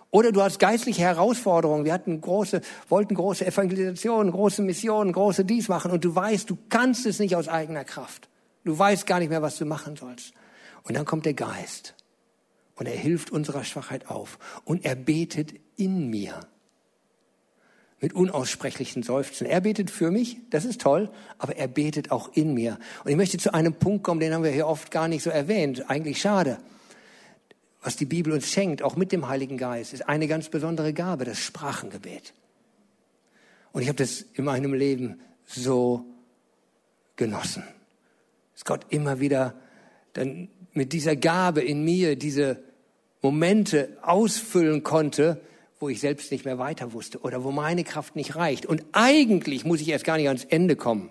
[0.10, 1.84] Oder du hast geistliche Herausforderungen.
[1.86, 6.58] Wir hatten große, wollten große Evangelisationen, große Missionen, große dies machen und du weißt, du
[6.70, 8.30] kannst es nicht aus eigener Kraft.
[8.64, 10.34] Du weißt gar nicht mehr, was du machen sollst.
[10.84, 11.96] Und dann kommt der Geist
[12.76, 16.40] und er hilft unserer Schwachheit auf und er betet in mir
[18.00, 19.48] mit unaussprechlichen Seufzen.
[19.48, 22.78] Er betet für mich, das ist toll, aber er betet auch in mir.
[23.04, 25.32] Und ich möchte zu einem Punkt kommen, den haben wir hier oft gar nicht so
[25.32, 26.60] erwähnt, eigentlich schade.
[27.82, 31.26] Was die Bibel uns schenkt, auch mit dem Heiligen Geist, ist eine ganz besondere Gabe,
[31.26, 32.34] das Sprachengebet.
[33.72, 36.06] Und ich habe das in meinem Leben so
[37.16, 37.64] genossen.
[38.54, 39.54] Dass Gott immer wieder
[40.14, 42.64] dann mit dieser Gabe in mir diese
[43.22, 45.42] Momente ausfüllen konnte,
[45.80, 48.66] wo ich selbst nicht mehr weiter wusste oder wo meine Kraft nicht reicht.
[48.66, 51.10] Und eigentlich muss ich erst gar nicht ans Ende kommen,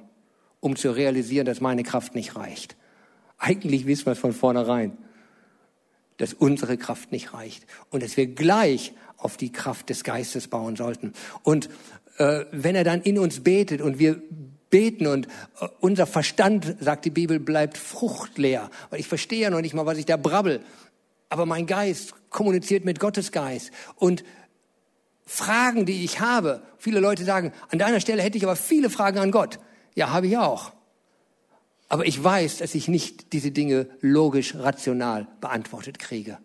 [0.61, 2.77] um zu realisieren, dass meine Kraft nicht reicht.
[3.39, 4.97] Eigentlich wissen wir es von vornherein,
[6.19, 10.77] dass unsere Kraft nicht reicht und dass wir gleich auf die Kraft des Geistes bauen
[10.77, 11.13] sollten.
[11.43, 11.69] Und
[12.19, 14.23] äh, wenn er dann in uns betet und wir
[14.71, 15.27] beten und
[15.61, 19.87] äh, unser Verstand, sagt die Bibel, bleibt fruchtleer, weil ich verstehe ja noch nicht mal,
[19.87, 20.61] was ich da brabbel.
[21.29, 24.25] Aber mein Geist kommuniziert mit Gottes Geist und
[25.25, 26.63] Fragen, die ich habe.
[26.79, 29.59] Viele Leute sagen, an deiner Stelle hätte ich aber viele Fragen an Gott.
[29.95, 30.73] Ja, habe ich auch.
[31.89, 36.39] Aber ich weiß, dass ich nicht diese Dinge logisch, rational beantwortet kriege.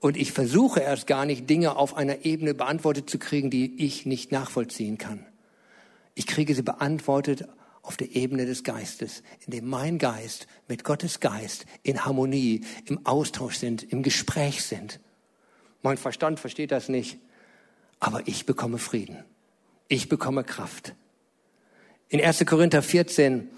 [0.00, 4.06] Und ich versuche erst gar nicht, Dinge auf einer Ebene beantwortet zu kriegen, die ich
[4.06, 5.26] nicht nachvollziehen kann.
[6.14, 7.46] Ich kriege sie beantwortet
[7.82, 13.04] auf der Ebene des Geistes, in dem mein Geist mit Gottes Geist in Harmonie, im
[13.06, 15.00] Austausch sind, im Gespräch sind.
[15.82, 17.18] Mein Verstand versteht das nicht
[18.00, 19.24] aber ich bekomme Frieden.
[19.88, 20.94] Ich bekomme Kraft.
[22.08, 22.44] In 1.
[22.46, 23.48] Korinther 14,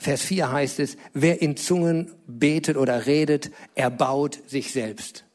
[0.00, 5.26] Vers 4 heißt es, wer in Zungen betet oder redet, erbaut sich selbst.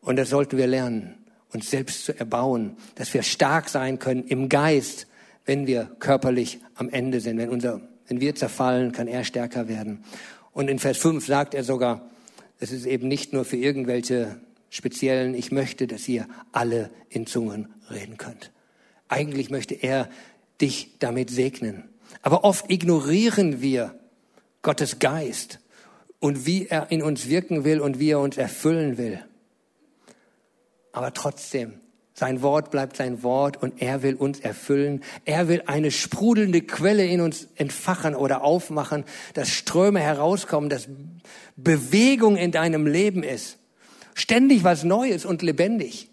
[0.00, 4.48] Und das sollten wir lernen, uns selbst zu erbauen, dass wir stark sein können im
[4.48, 5.08] Geist,
[5.44, 7.36] wenn wir körperlich am Ende sind.
[7.36, 10.04] Wenn, unser, wenn wir zerfallen, kann er stärker werden.
[10.52, 12.08] Und in Vers 5 sagt er sogar,
[12.60, 17.74] es ist eben nicht nur für irgendwelche speziellen, ich möchte, dass ihr alle in Zungen
[17.90, 18.52] reden könnt.
[19.08, 20.08] Eigentlich möchte er
[20.60, 21.88] dich damit segnen.
[22.22, 23.94] Aber oft ignorieren wir
[24.62, 25.60] Gottes Geist
[26.18, 29.24] und wie er in uns wirken will und wie er uns erfüllen will.
[30.92, 31.80] Aber trotzdem,
[32.14, 35.02] sein Wort bleibt sein Wort und er will uns erfüllen.
[35.24, 40.88] Er will eine sprudelnde Quelle in uns entfachen oder aufmachen, dass Ströme herauskommen, dass
[41.56, 43.56] Bewegung in deinem Leben ist.
[44.14, 46.10] Ständig was Neues und lebendig.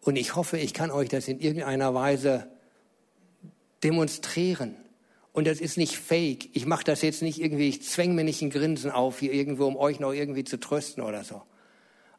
[0.00, 2.48] Und ich hoffe, ich kann euch das in irgendeiner Weise
[3.82, 4.76] demonstrieren.
[5.32, 6.50] Und das ist nicht fake.
[6.54, 9.66] Ich mache das jetzt nicht irgendwie, ich zwänge mir nicht ein Grinsen auf hier irgendwo,
[9.66, 11.42] um euch noch irgendwie zu trösten oder so.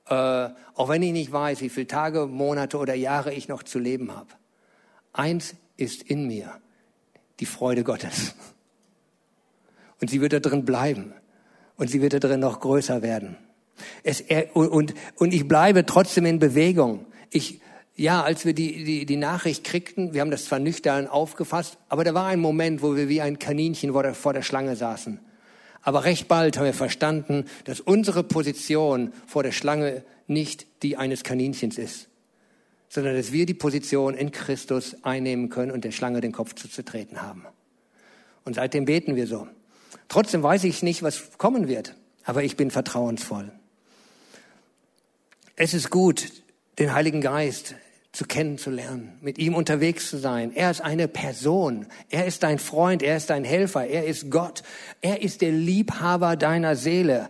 [0.08, 3.80] Äh, auch wenn ich nicht weiß, wie viele Tage, Monate oder Jahre ich noch zu
[3.80, 4.30] leben habe.
[5.14, 6.60] Eins ist in mir,
[7.40, 8.34] die Freude Gottes.
[10.00, 11.14] Und sie wird da drin bleiben.
[11.76, 13.38] Und sie wird da drin noch größer werden.
[14.04, 17.06] Es, und, und ich bleibe trotzdem in Bewegung.
[17.30, 17.62] Ich,
[17.96, 22.04] ja, als wir die, die, die Nachricht kriegten, wir haben das zwar nüchtern aufgefasst, aber
[22.04, 25.20] da war ein Moment, wo wir wie ein Kaninchen vor der, vor der Schlange saßen.
[25.82, 31.24] Aber recht bald haben wir verstanden, dass unsere Position vor der Schlange nicht die eines
[31.24, 32.08] Kaninchens ist,
[32.88, 37.22] sondern dass wir die Position in Christus einnehmen können und der Schlange den Kopf zuzutreten
[37.22, 37.46] haben.
[38.46, 39.48] Und seitdem beten wir so.
[40.08, 43.52] Trotzdem weiß ich nicht, was kommen wird, aber ich bin vertrauensvoll.
[45.56, 46.32] Es ist gut,
[46.80, 47.76] den Heiligen Geist
[48.12, 50.54] zu kennenzulernen, mit ihm unterwegs zu sein.
[50.54, 51.88] Er ist eine Person.
[52.10, 53.02] Er ist dein Freund.
[53.04, 53.88] Er ist dein Helfer.
[53.88, 54.64] Er ist Gott.
[55.02, 57.30] Er ist der Liebhaber deiner Seele.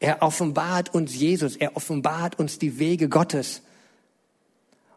[0.00, 1.56] Er offenbart uns Jesus.
[1.56, 3.62] Er offenbart uns die Wege Gottes.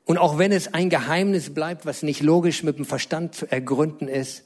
[0.06, 4.08] Und auch wenn es ein Geheimnis bleibt, was nicht logisch mit dem Verstand zu ergründen
[4.08, 4.44] ist,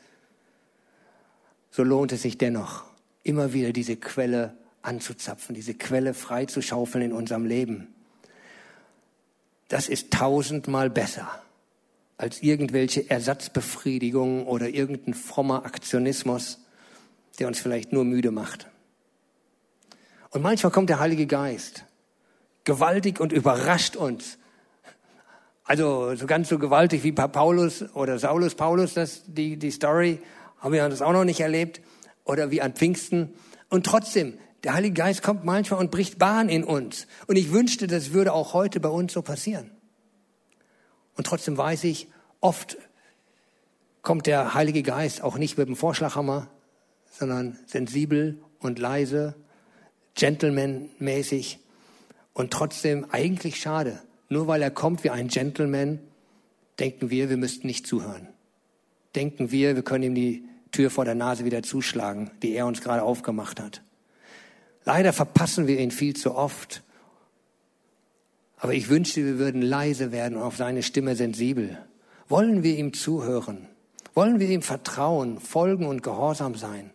[1.72, 2.84] so lohnt es sich dennoch,
[3.24, 7.94] immer wieder diese Quelle anzuzapfen, diese Quelle freizuschaufeln in unserem Leben
[9.68, 11.30] das ist tausendmal besser
[12.18, 16.60] als irgendwelche Ersatzbefriedigungen oder irgendein frommer Aktionismus,
[17.40, 18.68] der uns vielleicht nur müde macht.
[20.32, 21.86] Und manchmal kommt der Heilige Geist
[22.64, 24.38] gewaltig und überrascht uns.
[25.64, 30.20] Also so ganz so gewaltig wie Paulus oder Saulus Paulus, das, die, die Story,
[30.60, 31.82] haben wir das auch noch nicht erlebt.
[32.26, 33.34] Oder wie an Pfingsten.
[33.70, 37.08] Und trotzdem, der Heilige Geist kommt manchmal und bricht Bahn in uns.
[37.28, 39.72] Und ich wünschte, das würde auch heute bei uns so passieren.
[41.16, 42.08] Und trotzdem weiß ich,
[42.42, 42.78] oft
[44.02, 46.50] kommt der Heilige Geist auch nicht mit dem Vorschlaghammer,
[47.12, 49.36] sondern sensibel und leise,
[50.16, 51.60] gentlemanmäßig
[52.34, 54.02] und trotzdem eigentlich schade.
[54.30, 56.00] Nur weil er kommt wie ein Gentleman,
[56.80, 58.28] denken wir, wir müssten nicht zuhören.
[59.16, 62.82] Denken wir, wir können ihm die Tür vor der Nase wieder zuschlagen, die er uns
[62.82, 63.82] gerade aufgemacht hat.
[64.88, 66.82] Leider verpassen wir ihn viel zu oft.
[68.56, 71.78] Aber ich wünschte, wir würden leise werden und auf seine Stimme sensibel.
[72.30, 73.68] Wollen wir ihm zuhören?
[74.14, 76.92] Wollen wir ihm vertrauen, folgen und gehorsam sein?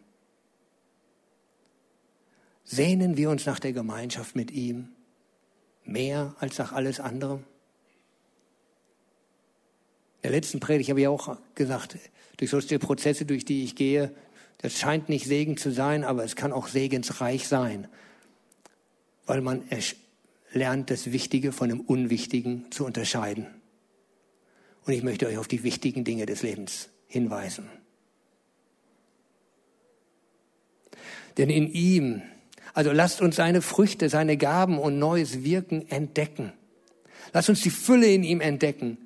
[2.65, 4.89] Sehnen wir uns nach der Gemeinschaft mit ihm
[5.85, 7.41] mehr als nach alles anderem?
[10.23, 11.99] In der letzten Predigt habe ich auch gesagt,
[12.39, 14.15] durch solche Prozesse, durch die ich gehe,
[14.63, 17.89] das scheint nicht Segen zu sein, aber es kann auch segensreich sein,
[19.27, 19.65] weil man
[20.53, 23.49] lernt, das Wichtige von dem Unwichtigen zu unterscheiden.
[24.85, 27.69] Und ich möchte euch auf die wichtigen Dinge des Lebens hinweisen.
[31.39, 32.23] Denn in ihm,
[32.73, 36.53] also lasst uns seine Früchte, seine Gaben und neues Wirken entdecken.
[37.33, 38.99] Lasst uns die Fülle in ihm entdecken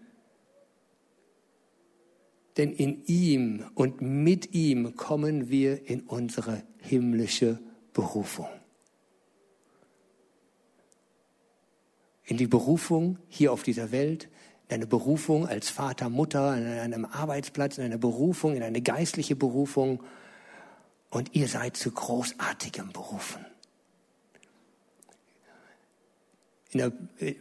[2.57, 7.59] denn in ihm und mit ihm kommen wir in unsere himmlische
[7.92, 8.48] Berufung.
[12.24, 14.28] In die Berufung hier auf dieser Welt,
[14.68, 19.36] in eine Berufung als Vater, Mutter, in einem Arbeitsplatz, in eine Berufung, in eine geistliche
[19.36, 20.02] Berufung.
[21.09, 23.44] Und ihr seid zu großartigem berufen.
[26.72, 26.92] In der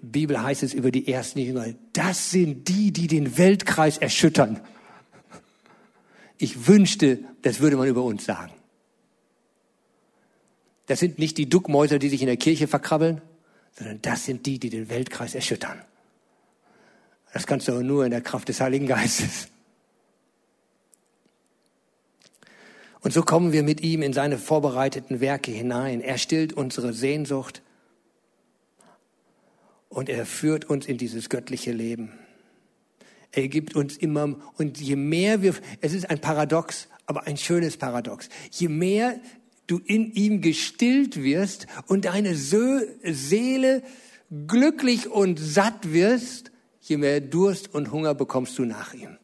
[0.03, 4.61] Bibel heißt es über die ersten Jünger, das sind die, die den Weltkreis erschüttern.
[6.38, 8.54] Ich wünschte, das würde man über uns sagen.
[10.88, 13.22] Das sind nicht die Duckmäuser, die sich in der Kirche verkrabbeln,
[13.78, 15.82] sondern das sind die, die den Weltkreis erschüttern.
[17.34, 19.50] Das kannst du aber nur in der Kraft des Heiligen Geistes.
[23.02, 26.02] Und so kommen wir mit ihm in seine vorbereiteten Werke hinein.
[26.02, 27.62] Er stillt unsere Sehnsucht
[29.90, 32.14] und er führt uns in dieses göttliche Leben.
[33.36, 37.76] Er gibt uns immer, und je mehr wir, es ist ein Paradox, aber ein schönes
[37.76, 38.30] Paradox.
[38.50, 39.20] Je mehr
[39.68, 43.84] du in ihm gestillt wirst und deine Seele
[44.48, 49.18] glücklich und satt wirst, je mehr Durst und Hunger bekommst du nach ihm.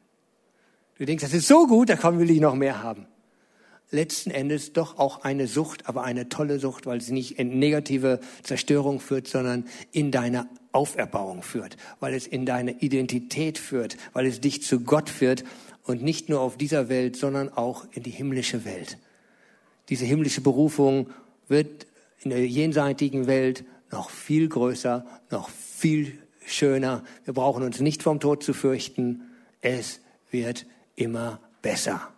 [0.97, 3.07] Du denkst, das ist so gut, da will ich noch mehr haben.
[3.93, 8.21] Letzten Endes doch auch eine Sucht, aber eine tolle Sucht, weil sie nicht in negative
[8.41, 14.39] Zerstörung führt, sondern in deine Auferbauung führt, weil es in deine Identität führt, weil es
[14.39, 15.43] dich zu Gott führt
[15.83, 18.97] und nicht nur auf dieser Welt, sondern auch in die himmlische Welt.
[19.89, 21.09] Diese himmlische Berufung
[21.49, 21.85] wird
[22.21, 27.03] in der jenseitigen Welt noch viel größer, noch viel schöner.
[27.25, 29.23] Wir brauchen uns nicht vom Tod zu fürchten.
[29.59, 30.65] Es wird
[30.95, 32.10] immer besser.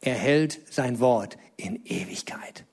[0.00, 2.64] Er hält sein Wort in Ewigkeit.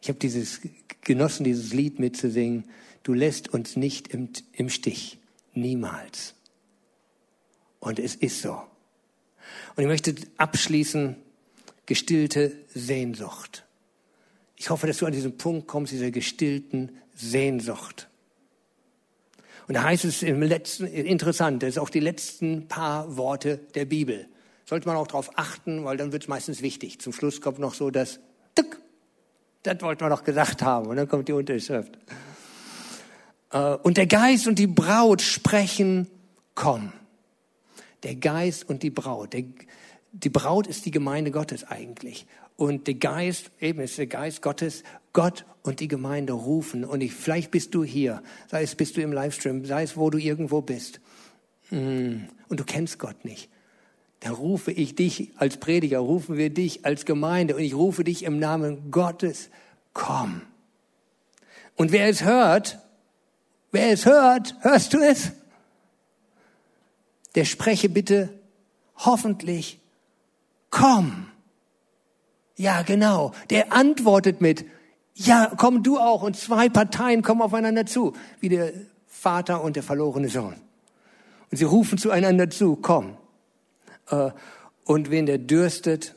[0.00, 0.60] Ich habe dieses
[1.02, 2.64] genossen, dieses Lied mitzusingen.
[3.02, 5.18] Du lässt uns nicht im, im Stich.
[5.52, 6.34] Niemals.
[7.80, 8.62] Und es ist so.
[9.76, 11.16] Und ich möchte abschließen,
[11.86, 13.64] gestillte Sehnsucht.
[14.56, 18.08] Ich hoffe, dass du an diesen Punkt kommst, dieser gestillten Sehnsucht.
[19.66, 23.84] Und da heißt es im letzten, interessant, das ist auch die letzten paar Worte der
[23.84, 24.28] Bibel.
[24.64, 27.00] Sollte man auch darauf achten, weil dann wird es meistens wichtig.
[27.00, 28.20] Zum Schluss kommt noch so das,
[28.54, 28.78] Tick,
[29.62, 30.88] das wollten wir noch gesagt haben.
[30.88, 31.98] Und dann kommt die Unterschrift.
[33.50, 36.08] Äh, und der Geist und die Braut sprechen,
[36.54, 36.92] komm.
[38.02, 39.32] Der Geist und die Braut.
[39.32, 39.44] Der,
[40.12, 42.26] die Braut ist die Gemeinde Gottes eigentlich.
[42.56, 46.84] Und der Geist, eben ist der Geist Gottes, Gott und die Gemeinde rufen.
[46.84, 50.10] Und ich, vielleicht bist du hier, sei es bist du im Livestream, sei es wo
[50.10, 51.00] du irgendwo bist.
[51.70, 53.48] Mm, und du kennst Gott nicht.
[54.30, 58.38] Rufe ich dich als Prediger, rufen wir dich als Gemeinde und ich rufe dich im
[58.38, 59.50] Namen Gottes,
[59.92, 60.42] komm.
[61.76, 62.78] Und wer es hört,
[63.72, 65.32] wer es hört, hörst du es?
[67.34, 68.30] Der spreche bitte
[68.96, 69.80] hoffentlich,
[70.70, 71.26] komm.
[72.56, 73.32] Ja, genau.
[73.50, 74.64] Der antwortet mit,
[75.14, 76.22] ja, komm du auch.
[76.22, 78.72] Und zwei Parteien kommen aufeinander zu, wie der
[79.06, 80.54] Vater und der verlorene Sohn.
[81.50, 83.16] Und sie rufen zueinander zu, komm.
[84.10, 84.30] Äh,
[84.84, 86.14] und wen der dürstet,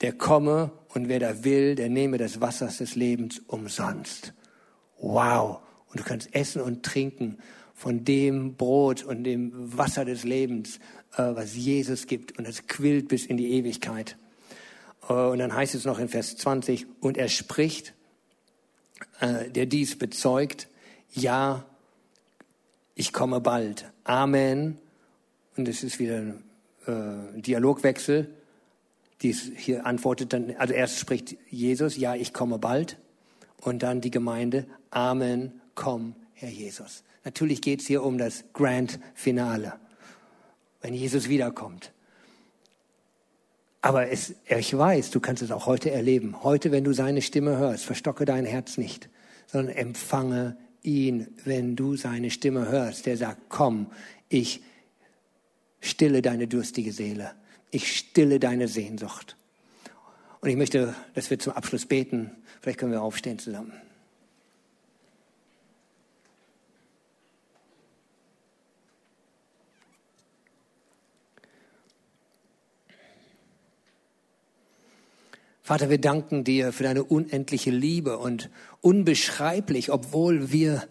[0.00, 0.72] der komme.
[0.88, 4.32] Und wer da will, der nehme das Wasser des Lebens umsonst.
[4.98, 5.60] Wow.
[5.88, 7.38] Und du kannst essen und trinken
[7.74, 10.78] von dem Brot und dem Wasser des Lebens,
[11.16, 12.38] äh, was Jesus gibt.
[12.38, 14.16] Und es quillt bis in die Ewigkeit.
[15.08, 17.94] Äh, und dann heißt es noch in Vers 20, und er spricht,
[19.20, 20.68] der dies bezeugt,
[21.12, 21.66] ja,
[22.94, 23.92] ich komme bald.
[24.04, 24.78] Amen.
[25.56, 26.34] Und es ist wieder
[26.86, 28.28] äh, Dialogwechsel.
[29.22, 32.98] Dies hier antwortet dann, also erst spricht Jesus, ja, ich komme bald.
[33.62, 37.02] Und dann die Gemeinde, Amen, komm, Herr Jesus.
[37.24, 39.72] Natürlich geht es hier um das Grand Finale,
[40.80, 41.92] wenn Jesus wiederkommt.
[43.80, 46.42] Aber es, ich weiß, du kannst es auch heute erleben.
[46.42, 49.08] Heute, wenn du seine Stimme hörst, verstocke dein Herz nicht,
[49.46, 53.06] sondern empfange ihn, wenn du seine Stimme hörst.
[53.06, 53.86] Der sagt, komm,
[54.28, 54.60] ich
[55.90, 57.32] stille deine durstige Seele.
[57.70, 59.36] Ich stille deine Sehnsucht.
[60.40, 62.30] Und ich möchte, dass wir zum Abschluss beten.
[62.60, 63.72] Vielleicht können wir aufstehen zusammen.
[75.66, 78.50] Vater, wir danken dir für deine unendliche Liebe und
[78.82, 80.86] unbeschreiblich, obwohl wir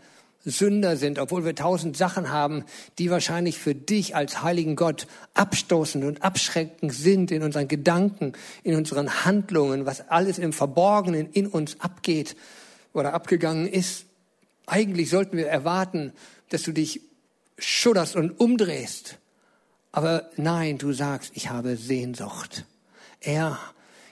[0.46, 2.64] Sünder sind, obwohl wir tausend Sachen haben,
[3.00, 8.34] die wahrscheinlich für dich als heiligen Gott abstoßend und abschreckend sind in unseren Gedanken,
[8.64, 12.36] in unseren Handlungen, was alles im Verborgenen in uns abgeht
[12.94, 14.06] oder abgegangen ist.
[14.68, 16.14] Eigentlich sollten wir erwarten,
[16.50, 17.02] dass du dich
[17.58, 19.18] schudderst und umdrehst.
[19.92, 22.66] Aber nein, du sagst, ich habe Sehnsucht.
[23.20, 23.60] Er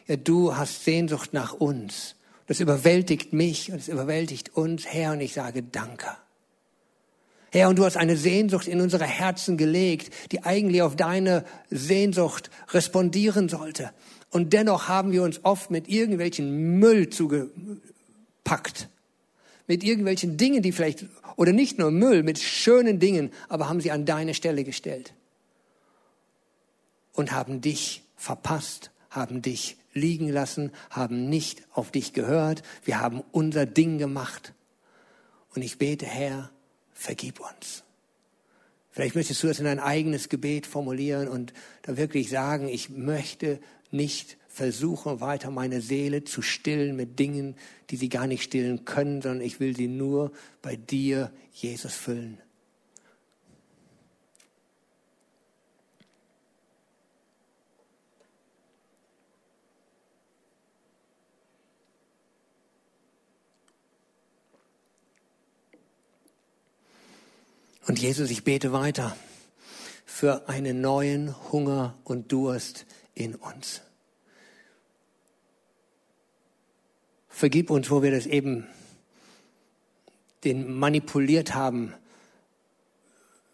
[0.07, 2.15] ja, du hast Sehnsucht nach uns.
[2.47, 6.07] Das überwältigt mich und es überwältigt uns, Herr, und ich sage Danke.
[7.53, 12.49] Herr, und du hast eine Sehnsucht in unsere Herzen gelegt, die eigentlich auf deine Sehnsucht
[12.69, 13.91] respondieren sollte.
[14.31, 18.89] Und dennoch haben wir uns oft mit irgendwelchen Müll zugepackt.
[19.67, 23.91] Mit irgendwelchen Dingen, die vielleicht, oder nicht nur Müll, mit schönen Dingen, aber haben sie
[23.91, 25.13] an deine Stelle gestellt.
[27.11, 33.21] Und haben dich verpasst, haben dich liegen lassen, haben nicht auf dich gehört, wir haben
[33.31, 34.53] unser Ding gemacht.
[35.53, 36.49] Und ich bete, Herr,
[36.93, 37.83] vergib uns.
[38.91, 43.59] Vielleicht möchtest du das in ein eigenes Gebet formulieren und da wirklich sagen, ich möchte
[43.89, 47.55] nicht versuche weiter meine Seele zu stillen mit Dingen,
[47.89, 50.31] die sie gar nicht stillen können, sondern ich will sie nur
[50.61, 52.37] bei dir, Jesus, füllen.
[67.86, 69.15] Und Jesus, ich bete weiter
[70.05, 73.81] für einen neuen Hunger und Durst in uns.
[77.27, 78.67] Vergib uns, wo wir das eben
[80.45, 81.93] den manipuliert haben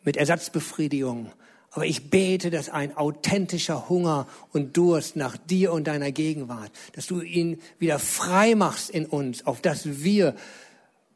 [0.04, 1.32] mit Ersatzbefriedigung.
[1.72, 7.08] Aber ich bete, dass ein authentischer Hunger und Durst nach dir und deiner Gegenwart, dass
[7.08, 10.36] du ihn wieder frei machst in uns, auf dass wir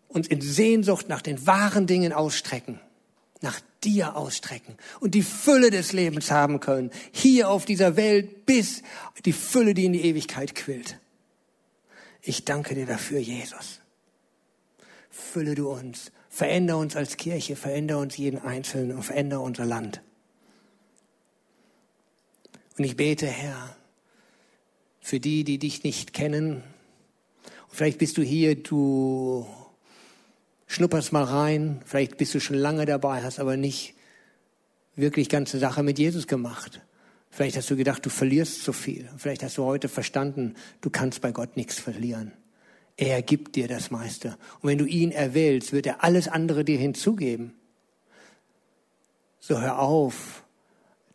[0.08, 2.80] uns in Sehnsucht nach den wahren Dingen ausstrecken
[3.44, 8.82] nach dir ausstrecken und die Fülle des Lebens haben können, hier auf dieser Welt, bis
[9.26, 10.98] die Fülle, die in die Ewigkeit quillt.
[12.22, 13.82] Ich danke dir dafür, Jesus.
[15.10, 20.02] Fülle du uns, verändere uns als Kirche, verändere uns jeden Einzelnen und verändere unser Land.
[22.78, 23.76] Und ich bete, Herr,
[25.02, 26.64] für die, die dich nicht kennen,
[27.70, 29.48] und vielleicht bist du hier, du
[30.74, 33.94] schnupperst mal rein, vielleicht bist du schon lange dabei, hast aber nicht
[34.96, 36.82] wirklich ganze Sache mit Jesus gemacht.
[37.30, 39.10] Vielleicht hast du gedacht, du verlierst zu viel.
[39.18, 42.32] Vielleicht hast du heute verstanden, du kannst bei Gott nichts verlieren.
[42.98, 44.38] Er gibt dir das meiste.
[44.62, 47.54] Und wenn du ihn erwählst, wird er alles andere dir hinzugeben.
[49.40, 50.44] So hör auf,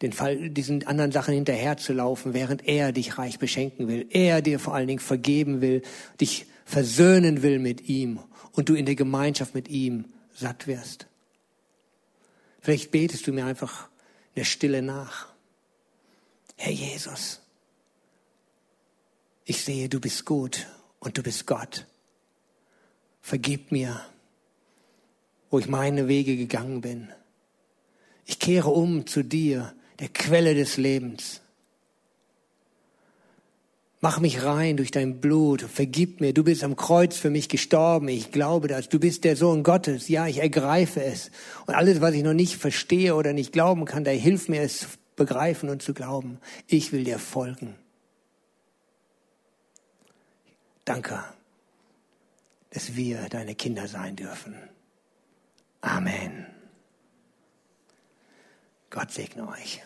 [0.02, 4.06] den Fall, diesen anderen Sachen hinterherzulaufen, während er dich reich beschenken will.
[4.10, 5.82] Er dir vor allen Dingen vergeben will,
[6.20, 8.20] dich versöhnen will mit ihm
[8.52, 10.04] und du in der Gemeinschaft mit ihm
[10.34, 11.06] satt wirst.
[12.60, 13.88] Vielleicht betest du mir einfach
[14.34, 15.32] in der Stille nach.
[16.56, 17.40] Herr Jesus,
[19.46, 20.66] ich sehe, du bist gut
[20.98, 21.86] und du bist Gott.
[23.22, 24.04] Vergib mir,
[25.48, 27.08] wo ich meine Wege gegangen bin.
[28.26, 31.40] Ich kehre um zu dir, der Quelle des Lebens.
[34.00, 38.06] Mach mich rein durch dein Blut, vergib mir, du bist am Kreuz für mich gestorben,
[38.06, 41.32] ich glaube das, du bist der Sohn Gottes, ja, ich ergreife es.
[41.66, 44.86] Und alles, was ich noch nicht verstehe oder nicht glauben kann, da hilf mir es
[45.16, 46.38] begreifen und zu glauben.
[46.68, 47.74] Ich will dir folgen.
[50.84, 51.22] Danke,
[52.70, 54.54] dass wir deine Kinder sein dürfen.
[55.80, 56.46] Amen.
[58.90, 59.82] Gott segne euch.